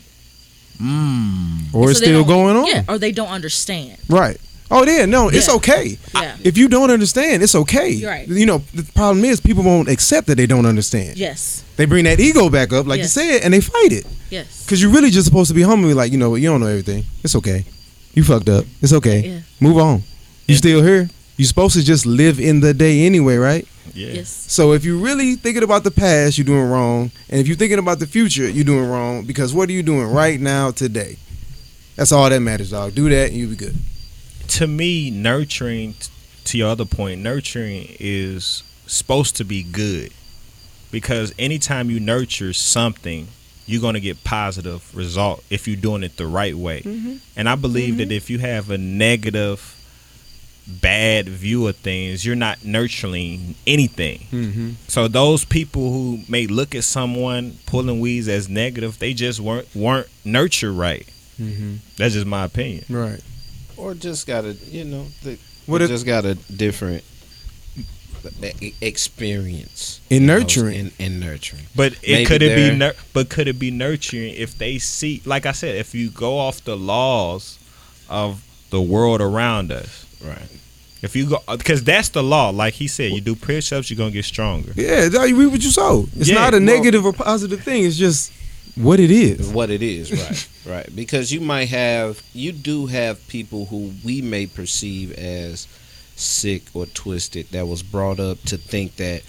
[0.81, 1.73] Mm.
[1.73, 2.65] Or it's So they still going on.
[2.65, 3.97] Yeah, or they don't understand.
[4.09, 4.37] Right.
[4.71, 5.97] Oh yeah, no, it's okay.
[6.15, 6.35] Yeah.
[6.43, 7.89] If you don't understand, it's okay.
[7.89, 8.27] You're right.
[8.27, 11.17] You know, the problem is people won't accept that they don't understand.
[11.17, 11.63] Yes.
[11.75, 13.15] They bring that ego back up, like Yes.
[13.15, 14.07] you said, and they fight it.
[14.31, 14.63] Yes.
[14.65, 17.03] Because you're really just supposed to be humble, like you know, you don't know everything.
[17.23, 17.63] It's okay.
[18.15, 18.65] You fucked up.
[18.81, 19.19] It's okay.
[19.27, 19.39] Yeah.
[19.59, 20.01] Move on.
[20.47, 21.09] You still here.
[21.37, 23.67] You're supposed to just live in the day anyway, right?
[23.93, 24.07] Yeah.
[24.13, 24.29] Yes.
[24.47, 27.77] So if you're really thinking about the past, you're doing wrong, and if you're thinking
[27.79, 29.25] about the future, you're doing wrong.
[29.25, 31.17] Because what are you doing right now, today?
[31.97, 32.95] That's all that matters, dog.
[32.95, 33.75] Do that, and you'll be good.
[34.47, 35.95] To me, nurturing,
[36.45, 40.11] to your other point, nurturing is supposed to be good.
[40.91, 43.27] Because anytime you nurture something,
[43.65, 46.81] you're gonna get positive result if you're doing it the right way.
[47.35, 49.71] And I believe that if you have a negative,
[50.67, 54.27] bad view of things, you're not nurturing anything.
[54.31, 54.71] Mm-hmm.
[54.87, 59.67] So those people who may look at someone pulling weeds as negative, they just weren't
[59.75, 61.07] weren't nurtured right.
[61.39, 61.75] Mm-hmm.
[61.97, 62.85] That's just my opinion.
[62.89, 63.21] Right.
[63.77, 67.03] Or just got a you know the, What what if- just got a different
[68.61, 70.75] e- experience In you know, nurturing.
[70.79, 71.63] in, in nurturing.
[71.75, 75.21] But it Maybe could it be nur- but could it be nurturing if they see
[75.25, 77.59] like I said, if you go off the laws
[78.09, 80.05] of the world around us.
[80.23, 80.49] Right.
[81.01, 82.49] If you go because that's the law.
[82.49, 84.71] Like he said, you do push ups, you're gonna get stronger.
[84.75, 86.07] Yeah, that- you reap what you sow.
[86.15, 87.83] It's Yeah, not a well- negative or positive thing.
[87.85, 88.31] It's just
[88.75, 89.49] what it is.
[89.51, 90.95] what it is right right.
[90.95, 95.67] Because you might have you do have people who we may perceive as
[96.15, 99.21] sick or twisted that was brought up to think that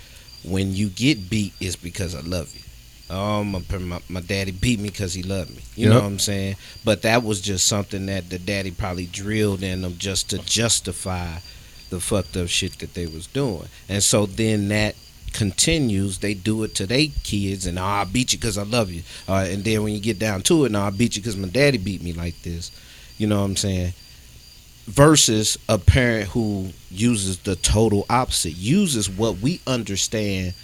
[0.44, 2.62] when you get beat it's because i love you.
[3.08, 5.62] Oh my, my, my daddy beat me because he loved me.
[5.76, 6.56] You know what i'm saying?
[6.84, 11.38] But that was just something that the daddy probably drilled in them just to justify
[11.90, 13.68] the fucked up shit that they was doing.
[13.88, 14.96] And so then that
[15.32, 18.90] continues they do it to their kids and oh, i beat you because i love
[18.90, 21.36] you uh, and then when you get down to it, now I beat you because
[21.36, 22.70] my daddy beat me like this.
[23.18, 23.92] You know what I'm saying?
[24.86, 30.54] Versus a parent who uses the total opposite, uses what we understand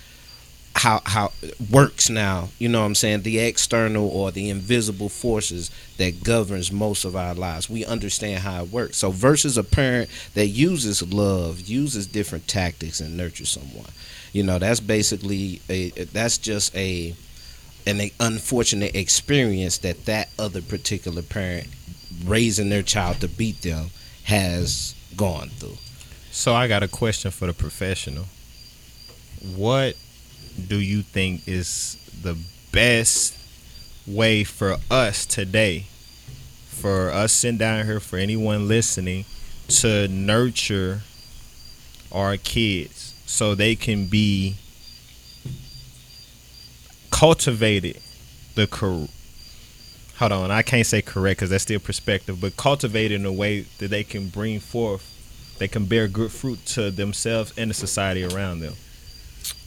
[0.74, 1.32] how how
[1.70, 2.48] works now.
[2.58, 3.22] You know what I'm saying?
[3.22, 7.68] The external or the invisible forces that governs most of our lives.
[7.68, 8.98] We understand how it works.
[8.98, 13.90] So versus a parent that uses love, uses different tactics and nurtures someone.
[14.32, 17.14] You know, that's basically a that's just a
[17.86, 21.68] an unfortunate experience that that other particular parent
[22.24, 23.90] raising their child to beat them
[24.24, 25.76] has gone through.
[26.30, 28.24] So I got a question for the professional.
[29.54, 29.96] What
[30.68, 32.38] do you think is the
[32.72, 33.34] best
[34.06, 35.86] way for us today,
[36.68, 39.26] for us sitting down here, for anyone listening,
[39.68, 41.00] to nurture
[42.10, 44.56] our kids so they can be
[47.10, 47.98] cultivated
[48.54, 49.08] the cor-
[50.16, 53.62] hold on i can't say correct because that's still perspective but cultivated in a way
[53.78, 55.08] that they can bring forth
[55.58, 58.74] they can bear good fruit to themselves and the society around them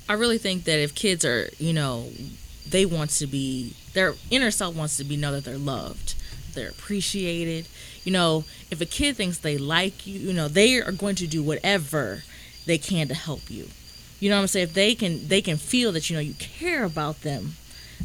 [0.08, 2.10] I really think that if kids are, you know,
[2.70, 6.14] they want to be their inner self wants to be know that they're loved,
[6.54, 7.68] they're appreciated.
[8.04, 11.28] You know, if a kid thinks they like you, you know, they are going to
[11.28, 12.24] do whatever
[12.66, 13.70] they can to help you.
[14.20, 14.68] You know what I'm saying?
[14.70, 17.56] If they can they can feel that you know you care about them,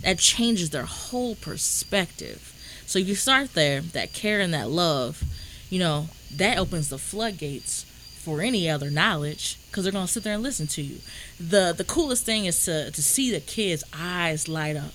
[0.02, 2.54] that changes their whole perspective.
[2.86, 5.22] So you start there, that care and that love,
[5.70, 7.84] you know, that opens the floodgates
[8.18, 10.98] for any other knowledge because they're gonna sit there and listen to you.
[11.38, 14.92] the The coolest thing is to to see the kids' eyes light up,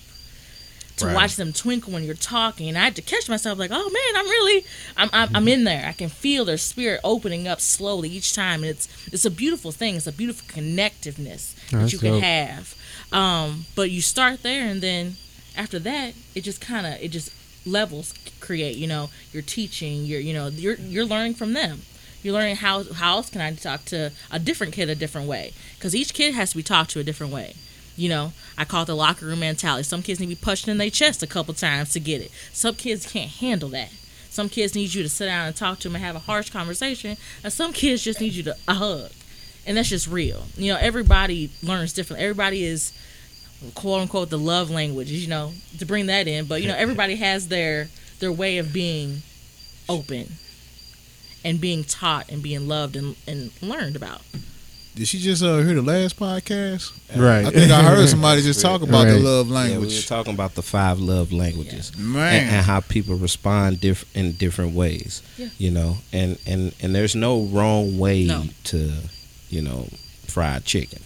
[0.96, 1.14] to Right.
[1.14, 2.68] watch them twinkle when you're talking.
[2.68, 4.64] And I had to catch myself like, oh man, I'm really,
[4.96, 5.86] I'm, I'm, I'm in there.
[5.86, 9.72] I can feel their spirit opening up slowly each time, and it's it's a beautiful
[9.72, 9.96] thing.
[9.96, 12.22] It's a beautiful connectiveness that That's you can dope.
[12.22, 12.74] have.
[13.12, 15.16] Um, but you start there, and then
[15.56, 17.30] after that, it just kind of it just
[17.66, 18.76] levels create.
[18.76, 20.04] You know, you're teaching.
[20.04, 21.82] You're you know you're you're learning from them.
[22.22, 25.52] You're learning how how else can I talk to a different kid a different way
[25.76, 27.54] because each kid has to be talked to a different way.
[27.96, 29.82] You know, I call it the locker room mentality.
[29.82, 32.30] Some kids need to be punched in their chest a couple times to get it.
[32.52, 33.90] Some kids can't handle that.
[34.28, 36.50] Some kids need you to sit down and talk to them and have a harsh
[36.50, 39.10] conversation, and some kids just need you to a hug,
[39.66, 40.44] and that's just real.
[40.56, 42.22] You know, everybody learns different.
[42.22, 42.92] Everybody is
[43.74, 45.22] quote unquote the love languages.
[45.24, 47.88] You know, to bring that in, but you know, everybody has their
[48.18, 49.22] their way of being
[49.88, 50.34] open
[51.42, 54.20] and being taught and being loved and, and learned about.
[54.96, 56.90] Did she just uh, hear the last podcast?
[57.14, 57.44] Right.
[57.44, 59.22] I think I heard somebody just talk about the Right.
[59.22, 60.06] love Yeah, we were language.
[60.08, 61.94] talking about the five love languages.
[61.98, 62.34] Man.
[62.44, 65.22] and, and how people respond diff- in different ways.
[65.36, 65.48] Yeah.
[65.58, 68.44] You know, and, and and there's no wrong way No.
[68.64, 68.90] to,
[69.50, 69.86] you know,
[70.28, 71.02] fried chicken.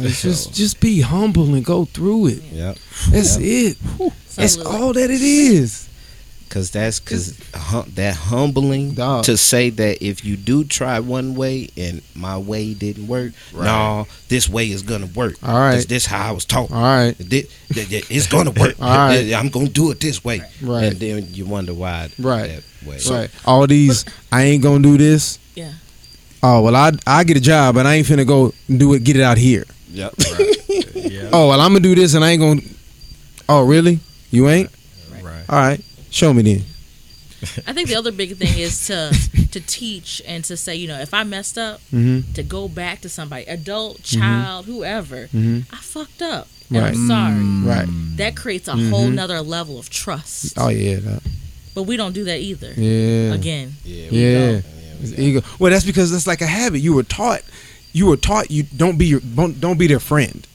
[0.00, 2.42] It's just just be humble and go through it.
[2.52, 2.76] Yep.
[3.10, 3.78] That's it.
[4.34, 5.88] That's all that it is.
[6.50, 9.24] Cause that's cause hum- that humbling Dog.
[9.24, 14.08] to say that if you do try one way and my way didn't work, no,
[14.28, 15.36] this way is gonna work.
[15.44, 15.76] All right.
[15.76, 16.72] This, this how I was taught.
[16.72, 17.14] All right.
[17.16, 18.74] Thi- thi- thi- It's gonna work.
[18.82, 19.32] All right.
[19.32, 20.42] I'm gonna do it this way.
[20.60, 20.84] Right.
[20.86, 22.10] And then you wonder why.
[22.18, 22.48] Right.
[22.48, 22.98] That way.
[23.08, 23.30] right.
[23.46, 25.38] All these I ain't gonna do this.
[25.54, 25.72] Yeah.
[26.42, 29.04] Oh well, I I get a job, but I ain't finna go do it.
[29.04, 29.64] Get it out here.
[29.92, 30.14] Yep.
[31.32, 32.60] Oh well, I'm gonna do this, and I ain't gonna.
[33.48, 34.00] Oh really?
[34.32, 34.68] You ain't?
[35.22, 35.80] right All right.
[36.10, 36.64] Show me then.
[37.66, 39.16] I think the other big thing is to
[39.52, 42.32] to teach and to say, you know, if I messed up, Mm-hmm.
[42.34, 45.64] to go back to somebody, adult, child, whoever, Mhm.
[45.72, 46.48] I fucked up.
[46.68, 46.94] and Right.
[46.94, 47.76] I'm sorry.
[47.76, 47.88] Right.
[48.18, 50.52] That creates a whole nother level of trust.
[50.58, 50.96] Oh yeah.
[50.96, 51.22] that-
[51.74, 52.74] But we don't do that either.
[52.76, 53.32] Yeah.
[53.32, 53.76] Again.
[53.84, 54.60] Yeah.
[55.02, 55.42] It's ego.
[55.58, 56.80] Well, that's because it's like a habit.
[56.80, 57.40] You were taught.
[57.94, 60.46] You were taught you don't be your don't, don't be their friend.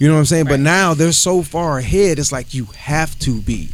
[0.00, 0.46] You know what I'm saying?
[0.46, 2.18] But now they're so far ahead.
[2.18, 3.68] It's like you have to be.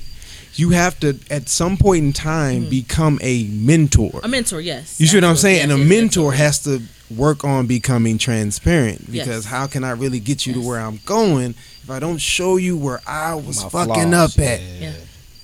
[0.60, 2.70] You have to at some point in time mm-hmm.
[2.70, 4.20] become a mentor.
[4.22, 5.00] A mentor, yes.
[5.00, 5.58] You see what I'm Absolutely.
[5.58, 5.62] saying?
[5.64, 6.82] And a Yes, yes, mentor has to
[7.16, 9.26] work on becoming transparent Yes.
[9.26, 12.56] because how can I really get you to where I'm going if I don't show
[12.56, 14.38] you where I was My fucking flaws.
[14.38, 14.60] up at?
[14.60, 14.92] Yeah.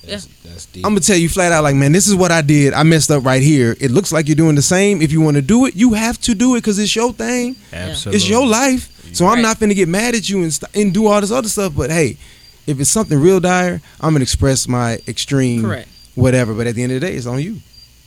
[0.07, 0.85] That's, that's deep.
[0.87, 2.73] I'm gonna tell you flat out, like, man, this is what I did.
[2.75, 3.77] I messed up right here.
[3.81, 5.03] It looks like you're doing the same.
[5.03, 7.57] If you want to do it, you have to do it because it's your thing.
[7.73, 8.17] Absolutely.
[8.17, 8.93] It's your life.
[9.13, 9.43] So I'm Right.
[9.43, 11.73] not finna get mad at you and st- and do all this other stuff.
[11.75, 12.19] But hey,
[12.67, 15.89] if it's something real dire, I'm gonna express my extreme Correct.
[16.15, 16.55] whatever.
[16.55, 17.59] But at the end of the day, it's on you.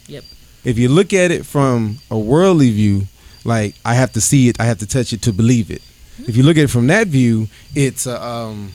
[0.07, 0.23] Yep.
[0.65, 3.03] If you look at it from a worldly view,
[3.45, 5.81] like I have to see it, I have to touch it to believe it.
[6.27, 8.71] If you look at it from that view, it's a um,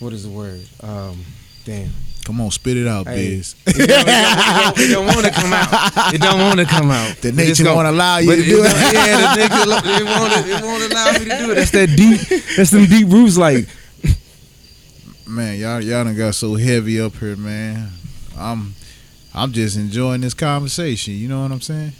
[0.00, 0.60] what is the word?
[0.80, 1.22] Um,
[1.64, 1.90] damn.
[2.24, 3.36] Come on, spit it out, Hey.
[3.36, 3.54] Biz.
[3.66, 6.14] It don't, it don't, want to come out.
[6.14, 7.16] It don't want to come out.
[7.22, 8.68] The nature gonna- won't allow you to do it.
[8.68, 10.46] don't- Yeah, the nature it won't.
[10.46, 11.54] It won't allow me to do it.
[11.54, 12.20] That's that deep.
[12.56, 13.38] That's them deep roots.
[13.38, 13.66] Like
[15.28, 17.90] Man, y'all y'all done got so heavy up here, man.
[18.36, 18.74] I'm
[19.34, 21.14] I'm just enjoying this conversation.
[21.14, 21.92] You know what I'm saying?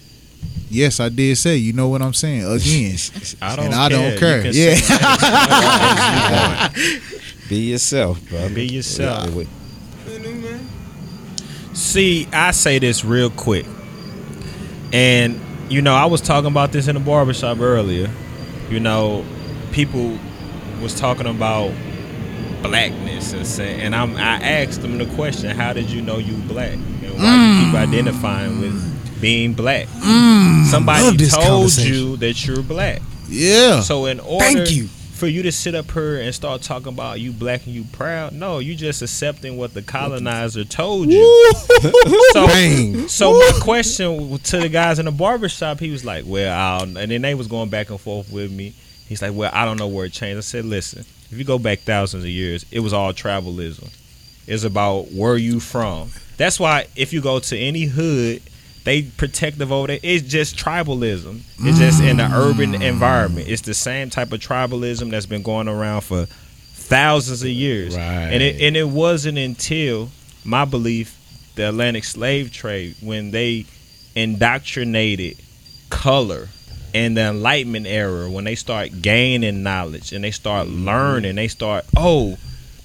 [0.71, 1.57] Yes, I did say.
[1.57, 2.45] You know what I'm saying?
[2.45, 2.97] Again,
[3.43, 4.11] I don't and I care.
[4.11, 4.43] don't care.
[4.43, 4.75] can Yeah.
[4.77, 7.01] say that as you.
[7.49, 8.49] Be yourself, bro.
[8.55, 9.35] Be yourself.
[9.35, 10.59] Yeah.
[11.75, 13.65] See, I say this real quick.
[14.93, 18.11] And, you know, I was talking about this in the barbershop earlier.
[18.69, 19.25] You know,
[19.73, 20.19] people
[20.83, 21.73] was talking about
[22.63, 26.35] blackness and say, and I'm I asked them the question, how did you know you
[26.49, 26.73] black?
[26.73, 29.87] And why you keep identifying with being black?
[30.71, 33.01] Somebody told you that you're black.
[33.29, 33.81] yeah.
[33.81, 34.87] So in order Thank you.
[34.87, 38.33] for you to sit up here and start talking about you black and you proud,
[38.33, 41.53] no, you just accepting what the colonizer told you.
[42.33, 46.83] so, so my question to the guys in the barbershop, he was like, "Well, I'll,"
[46.97, 48.75] and then they was going back and forth with me.
[49.09, 51.59] He's like, "Well, I don't know where it changed." I said, "Listen, if you go
[51.59, 53.91] back thousands of years, it was all tribalism.
[54.47, 56.11] It's about where you from.
[56.37, 58.43] That's why if you go to any hood."
[58.85, 59.91] They protect the vote.
[59.91, 61.43] It's just tribalism.
[61.59, 62.83] It's just in the urban mm.
[62.83, 63.47] environment.
[63.47, 66.27] It's the same type of tribalism that's been going around for
[66.89, 67.95] thousands of years.
[67.95, 68.05] Right.
[68.05, 70.09] And it and it wasn't until
[70.45, 71.15] my belief,
[71.55, 73.67] the Atlantic slave trade, when they
[74.15, 75.37] indoctrinated
[75.91, 76.49] color
[76.99, 80.87] and the Enlightenment era, when they start gaining knowledge and they start mm-hmm.
[80.87, 82.37] learning, they start oh.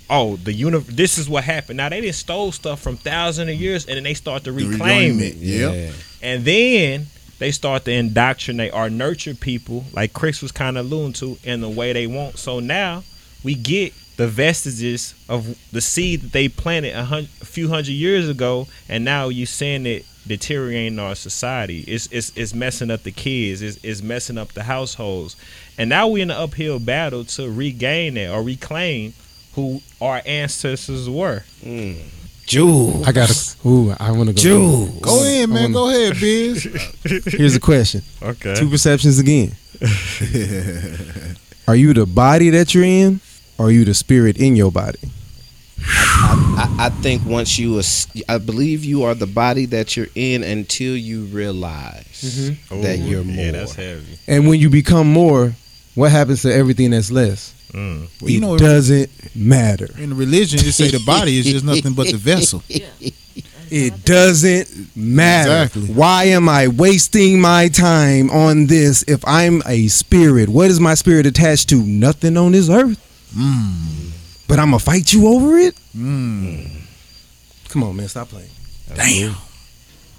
[0.10, 1.78] Oh, the uni- This is what happened.
[1.78, 5.20] Now they just stole stuff from thousands of years, and then they start to reclaim
[5.20, 5.36] it.
[5.36, 5.94] Yep.
[6.22, 7.08] And then
[7.40, 11.62] they start to indoctrinate or nurture people, like Chris was kind of alluding to, in
[11.62, 12.38] the way they want.
[12.38, 13.04] So now
[13.44, 17.94] we get the vestiges of the seed that they planted a, hun- a few hundred
[17.94, 21.82] years ago, and now you're seeing it deteriorating our society.
[21.88, 25.36] It's, it's, it's messing up the kids, it's, it's messing up the households.
[25.78, 29.14] And now we're in an uphill battle to regain it or reclaim
[29.56, 31.44] who our ancestors were.
[32.46, 33.04] Jew.
[33.06, 33.68] I got to.
[33.68, 34.42] Ooh, I want to go.
[34.42, 34.88] Jew.
[35.02, 35.72] Go ahead, man.
[35.72, 36.64] wanna- Go ahead, Biz.
[37.34, 38.02] Here's a question.
[38.22, 38.56] Okay.
[38.56, 39.54] Two perceptions again.
[41.68, 43.22] Are you the body that you're in,
[43.58, 45.00] or are you the spirit in your body?
[45.86, 47.82] I, I think once you,
[48.30, 52.22] I believe you are the body that you're in until you realize
[52.70, 53.46] that you're more.
[53.46, 54.18] Yeah, that's heavy.
[54.28, 55.54] And when you become more,
[55.96, 57.54] what happens to everything that's less?
[57.72, 58.08] Mm.
[58.22, 59.88] Well, you it know, doesn't matter.
[59.98, 62.64] in religion, it say the body is just nothing but the vessel.
[63.76, 65.64] It doesn't matter.
[65.64, 65.96] Exactly.
[65.96, 70.48] Why am I wasting my time on this if I'm a spirit?
[70.50, 71.82] What is my spirit attached to?
[71.82, 73.00] Nothing on this earth.
[74.48, 75.76] But I'm gonna fight you over it.
[77.70, 78.50] Come on, man, stop playing.
[78.96, 79.36] Damn.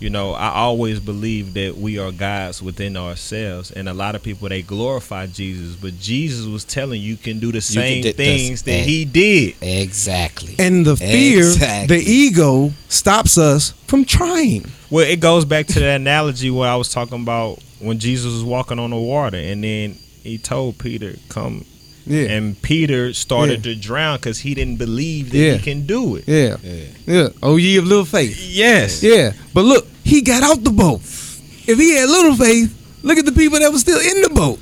[0.00, 4.22] You know, I always believe that we are gods within ourselves, and a lot of
[4.22, 8.16] people they glorify Jesus, but Jesus was telling you can do the same do- that's-
[8.40, 8.82] things that eh.
[8.82, 9.54] he did.
[9.62, 10.56] Exactly.
[10.58, 11.96] And the fear, Exactly.
[11.98, 14.66] the ego, stops us from trying.
[14.90, 18.42] Well, it goes back to the analogy where I was talking about when Jesus was
[18.44, 21.64] walking on the water, and then he told Peter, "Come,"
[22.06, 25.52] Yeah, and Peter started to drown because he didn't believe that Yeah.
[25.54, 26.24] he can do it.
[26.26, 26.56] yeah,
[27.06, 27.28] yeah.
[27.42, 28.38] Oh, ye of little faith.
[28.40, 29.02] Yes.
[29.02, 31.00] Yeah, but look, he got out the boat.
[31.66, 34.58] If he had little faith, look at the people that were still in the boat.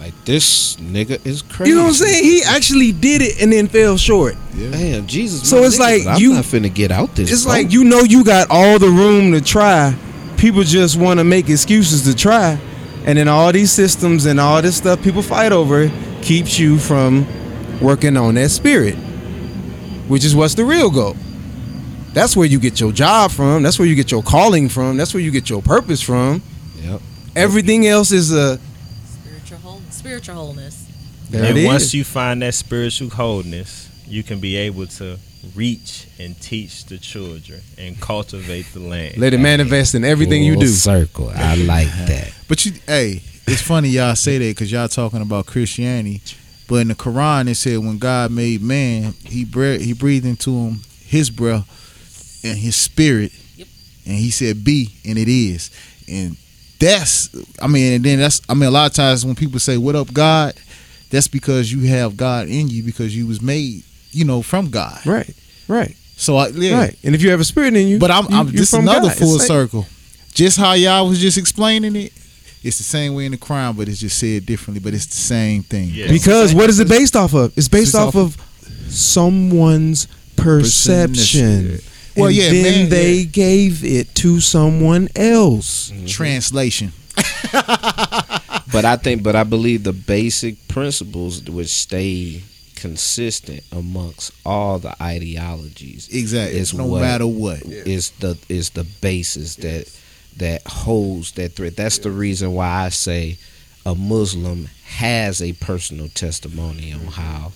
[0.00, 1.70] Like this nigga is crazy.
[1.70, 2.24] You know what I'm saying?
[2.24, 4.34] He actually did it and then fell short.
[4.56, 4.70] Yeah.
[4.70, 5.48] Damn, Jesus.
[5.48, 7.30] So it's nigga, like but I'm you- not finna get out this.
[7.30, 7.50] It's boat.
[7.50, 9.94] like you know you got all the room to try.
[10.38, 12.58] People just want to make excuses to try,
[13.04, 15.88] and then all these systems and all this stuff people fight over
[16.22, 17.26] keeps you from
[17.80, 18.94] working on that spirit,
[20.08, 21.16] which is what's the real goal.
[22.12, 23.62] That's where you get your job from.
[23.62, 24.96] That's where you get your calling from.
[24.96, 26.42] That's where you get your purpose from.
[26.82, 27.00] Yep.
[27.36, 28.58] Everything else is a
[29.04, 30.86] Spiritual whole, spiritual wholeness.
[31.30, 31.94] there and it once is.
[31.94, 35.18] you find that spiritual wholeness, you can be able to
[35.54, 39.16] reach and teach the children and cultivate the land.
[39.16, 40.66] Let it manifest in everything you do.
[40.66, 41.30] Circle.
[41.34, 42.32] I like that.
[42.48, 46.20] But you, hey, it's funny y'all say that because y'all talking about Christianity,
[46.68, 50.50] but in the Quran it said when God made man, he breathed, he breathed into
[50.50, 51.66] him his breath
[52.44, 53.68] and his spirit, Yep.
[54.06, 55.70] and he said be, and it is,
[56.08, 56.36] and
[56.78, 57.28] that's,
[57.60, 59.94] I mean, and then that's, I mean, a lot of times when people say what
[59.96, 60.54] up God,
[61.10, 63.82] that's because you have God in you because you was made,
[64.12, 65.04] you know, from God.
[65.04, 65.34] Right,
[65.68, 66.96] right, So I, yeah, right.
[67.04, 69.08] And if you have a spirit in you, But I'm, you, I'm this is another
[69.08, 69.16] God.
[69.18, 69.86] full like- circle.
[70.32, 72.12] Just how y'all was just explaining it,
[72.62, 74.80] it's the same way in the Quran, but it's just said differently.
[74.80, 75.90] But it's the same thing.
[75.92, 76.08] Yeah.
[76.08, 77.56] Because what is it based off of?
[77.56, 80.06] It's based It's off off of someone's
[80.36, 81.80] perception.
[82.16, 83.24] Well, and yeah, then man, they yeah.
[83.30, 85.90] gave it to someone else.
[85.90, 86.06] Mm-hmm.
[86.06, 86.92] Translation.
[88.72, 92.42] But I think, but I believe the basic principles would stay
[92.76, 96.08] consistent amongst all the ideologies.
[96.08, 96.58] Exactly.
[96.58, 97.62] Is no what matter what.
[97.62, 99.88] is the is the basis that
[100.40, 101.76] that holds that thread.
[101.76, 103.36] That's the reason why I say
[103.86, 107.08] a Muslim has a personal testimony on mm-hmm.
[107.08, 107.52] how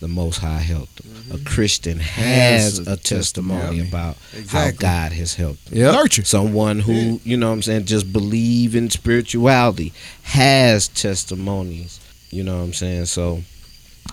[0.00, 1.10] the Most High helped them.
[1.10, 1.44] A mm-hmm.
[1.44, 3.88] Christian has Has a a testimony testimony.
[3.88, 4.16] about
[4.48, 5.78] how God has helped them.
[5.78, 5.94] Yep.
[5.94, 6.24] Nurture.
[6.24, 12.00] Someone who, you know what I'm saying, just believe in spirituality has testimonies.
[12.30, 13.06] You know what I'm saying?
[13.06, 13.42] So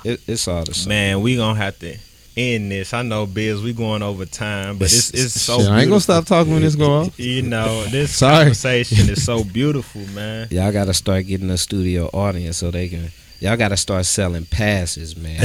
[0.04, 0.90] it, it's all the same.
[0.90, 1.98] Man, we gonna have to
[2.38, 2.94] end this.
[2.94, 5.60] I know, Biz, we going over time, but it's it's so.
[5.60, 7.08] Shit, I ain't gonna stop talking when this going.
[7.08, 7.20] off.
[7.20, 8.38] You know, this Sorry.
[8.46, 10.48] conversation is so beautiful, man.
[10.52, 13.12] Y'all got to start getting a studio audience so they can.
[13.42, 15.38] Y'all got to start selling passes, man,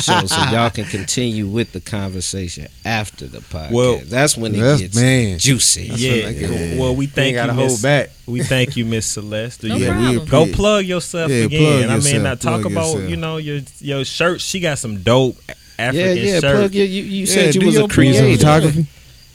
[0.00, 3.72] show, so y'all can continue with the conversation after the podcast.
[3.72, 5.38] Well, that's when it that's- gets man.
[5.38, 5.90] juicy.
[5.94, 6.12] yeah.
[6.24, 6.78] what I get.
[6.80, 8.10] Well, we thank gotta you, hold Miss- back.
[8.26, 9.64] We thank you, Miss Celeste.
[9.64, 10.24] No Yeah, problem.
[10.28, 11.88] Go plug yourself Yeah, again.
[11.88, 13.10] plug I mean, I talk about yourself.
[13.10, 14.40] you know your your shirt.
[14.40, 16.40] She got some dope Yeah, African yeah.
[16.40, 16.58] shirts.
[16.58, 17.90] Plug your, you, you said do you was a plug.
[17.90, 18.36] Some creator.
[18.36, 18.86] photography.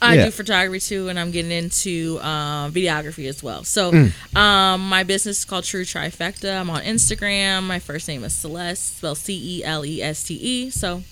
[0.02, 0.26] I Yeah.
[0.26, 3.64] do photography too, and I'm getting into um, videography as well.
[3.64, 4.36] So, Mm.
[4.38, 6.60] um, my business is called True Trifecta.
[6.60, 7.64] I'm on Instagram.
[7.64, 10.70] My first name is Celeste, spelled C E L E S T E.
[10.70, 11.04] So,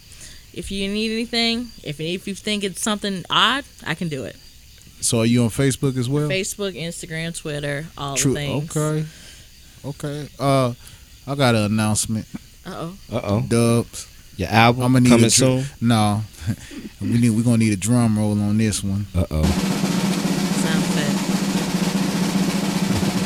[0.53, 4.36] if you need anything, if if you think it's something odd, I can do it.
[5.01, 6.29] So are you on Facebook as well?
[6.29, 8.34] Facebook, Instagram, Twitter, all True.
[8.34, 8.77] the things.
[8.77, 9.05] Okay.
[9.86, 10.29] Okay.
[10.39, 10.73] Uh,
[11.25, 12.25] I got an announcement.
[12.65, 12.97] Uh oh.
[13.11, 13.41] Uh oh.
[13.41, 14.07] Dubs.
[14.38, 15.65] Your album I'm gonna need coming a dr- soon.
[15.81, 16.23] No,
[17.01, 17.29] we need.
[17.31, 19.43] We're gonna need a drum roll on this one, Uh oh.
[19.43, 21.13] Sound fit.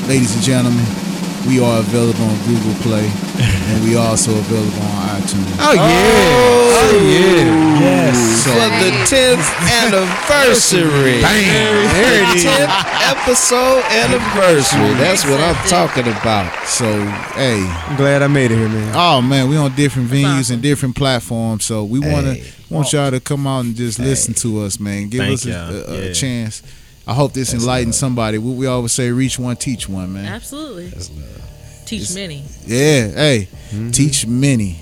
[0.09, 0.85] ladies and gentlemen.
[1.45, 3.07] We are available on Google Play,
[3.39, 5.55] and we also available on iTunes.
[5.59, 5.81] Oh yeah.
[5.81, 7.79] Oh, oh yeah.
[7.79, 8.17] Yes.
[8.43, 9.47] So, For the 10th
[9.85, 11.21] anniversary.
[11.27, 12.43] There it is.
[12.43, 14.93] 10th episode anniversary.
[14.95, 16.51] That's what I'm talking about.
[16.67, 16.85] so
[17.35, 18.93] hey, I'm glad I made it here, man.
[18.95, 22.43] Oh man, we on different venues and different platforms, so we wanna Hey.
[22.69, 25.07] want y'all to come out and just listen to us, man.
[25.09, 26.13] Give Thank us a, a, a Yeah.
[26.13, 26.61] chance.
[27.07, 27.99] I hope this That's enlightens love.
[28.09, 28.37] somebody.
[28.37, 30.25] We, we always say, reach one, teach one, man.
[30.25, 30.87] Absolutely.
[30.89, 31.83] That's love.
[31.85, 32.43] Teach many.
[32.65, 33.47] Yeah, hey,
[33.93, 34.77] teach many.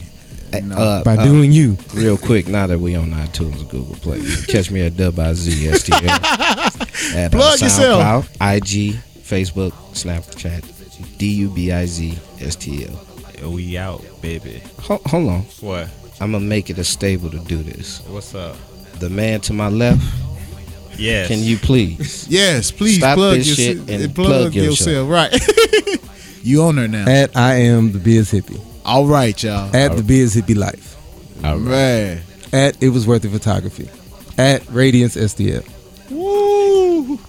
[0.64, 0.76] No.
[0.76, 1.78] uh, By uh, doing you.
[1.94, 7.16] real quick, now that we on iTunes and Google Play, catch me at WIZSTL.
[7.16, 8.32] at Plug yourself.
[8.38, 13.50] SoundCloud, IG, Facebook, Snapchat, D U B I Z S T L.
[13.52, 14.64] We out, baby.
[14.84, 15.90] Hold, hold on, What?
[16.22, 18.00] I'm gonna make it a stable to do this.
[18.08, 18.56] What's up?
[19.00, 20.02] The man to my left,
[20.98, 21.28] Yes.
[21.28, 22.28] can you please?
[22.30, 23.88] Yes, please Stop plug this yourself.
[23.88, 25.10] shit and plug, plug your yourself.
[25.10, 26.00] Right.
[26.44, 27.08] you on there now.
[27.10, 28.62] At I am the Biz Hippie.
[28.86, 29.76] All right, y'all.
[29.76, 30.96] At the Biz Hippie Life.
[31.44, 32.22] All right.
[32.54, 33.90] At It Was Worth It Photography.
[34.38, 35.68] At Radiance STL.
[36.10, 37.20] Woo.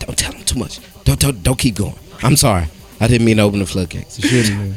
[0.00, 0.80] Don't tell him too much.
[1.04, 1.94] Don't, don't don't keep going.
[2.22, 2.66] I'm sorry.
[3.00, 4.18] I didn't mean to open the floodgates.
[4.18, 4.76] You shouldn't man.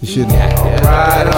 [0.00, 0.82] You shouldn't have.
[0.82, 1.30] Gotta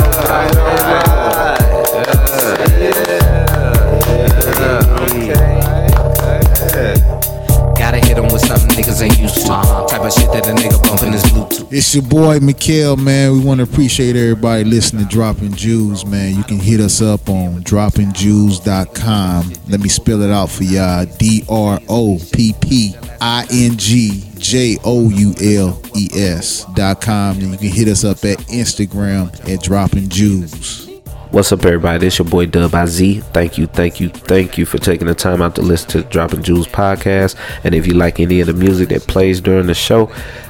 [10.10, 11.72] Shit that a nigga bumping Bluetooth.
[11.72, 13.32] It's your boy Mikhail, man.
[13.32, 16.36] We want to appreciate everybody listening to Dropping Joules, man.
[16.36, 19.52] You can hit us up on droppingjoules.com.
[19.68, 21.06] Let me spell it out for y'all.
[21.18, 27.00] D R O P P I N G J O U L E S dot
[27.00, 27.38] com.
[27.38, 30.85] And you can hit us up at Instagram at Dropping Joules.
[31.32, 31.98] What's up, everybody?
[31.98, 33.20] This your boy Dub Z.
[33.32, 36.08] Thank you, thank you, thank you for taking the time out to listen to the
[36.08, 37.34] Dropping Joules podcast.
[37.64, 40.06] And if you like any of the music that plays during the show,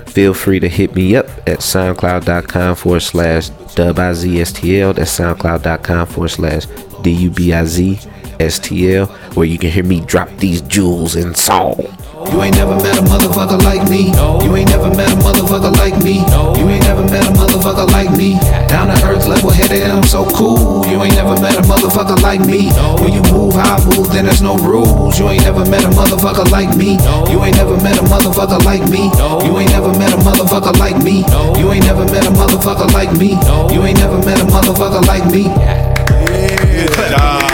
[0.06, 4.94] feel free to hit me up at soundcloud.com forward slash dub dubizstl.
[4.94, 6.66] That's soundcloud.com forward slash
[7.02, 8.12] D-U-B-I-Z-S-T-L,
[9.34, 11.76] where you can hear me drop these jewels in song.
[12.32, 14.10] You ain't never met a motherfucker like me.
[14.44, 16.24] You ain't never met a motherfucker like me.
[16.58, 18.34] You ain't never met a motherfucker like me.
[18.68, 20.84] Down to earth, level headed, and I'm so cool.
[20.86, 22.72] You ain't never met a motherfucker like me.
[23.00, 25.18] When you move how I move, then there's no rules.
[25.18, 26.98] You ain't never met a motherfucker like me.
[27.30, 29.12] You ain't never met a motherfucker like me.
[29.46, 31.22] You ain't never met a motherfucker like me.
[31.60, 33.38] You ain't never met a motherfucker like me.
[33.72, 35.44] You ain't never met a motherfucker like me.
[36.76, 37.45] You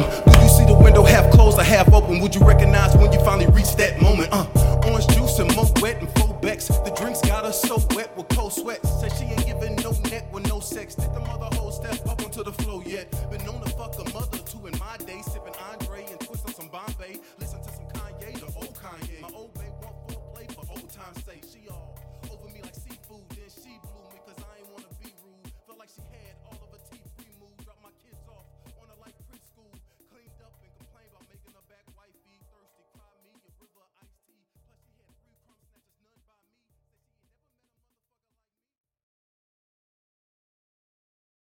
[0.00, 0.32] them.
[0.32, 2.20] Do you see the window half closed or half open?
[2.20, 4.28] Would you recognize when you finally reach that moment?
[4.32, 4.46] Uh,
[4.86, 6.68] orange juice and mo wet and full becks.
[6.68, 8.84] The drinks got us so wet with cold sweat.
[8.86, 10.94] Said she ain't giving no neck with no sex.
[10.94, 13.10] Did the mother hold step up onto the floor yet?
[13.30, 16.68] Been known to fuck a mother too in my day, sipping Andre and twisting some
[16.68, 17.18] Bombay.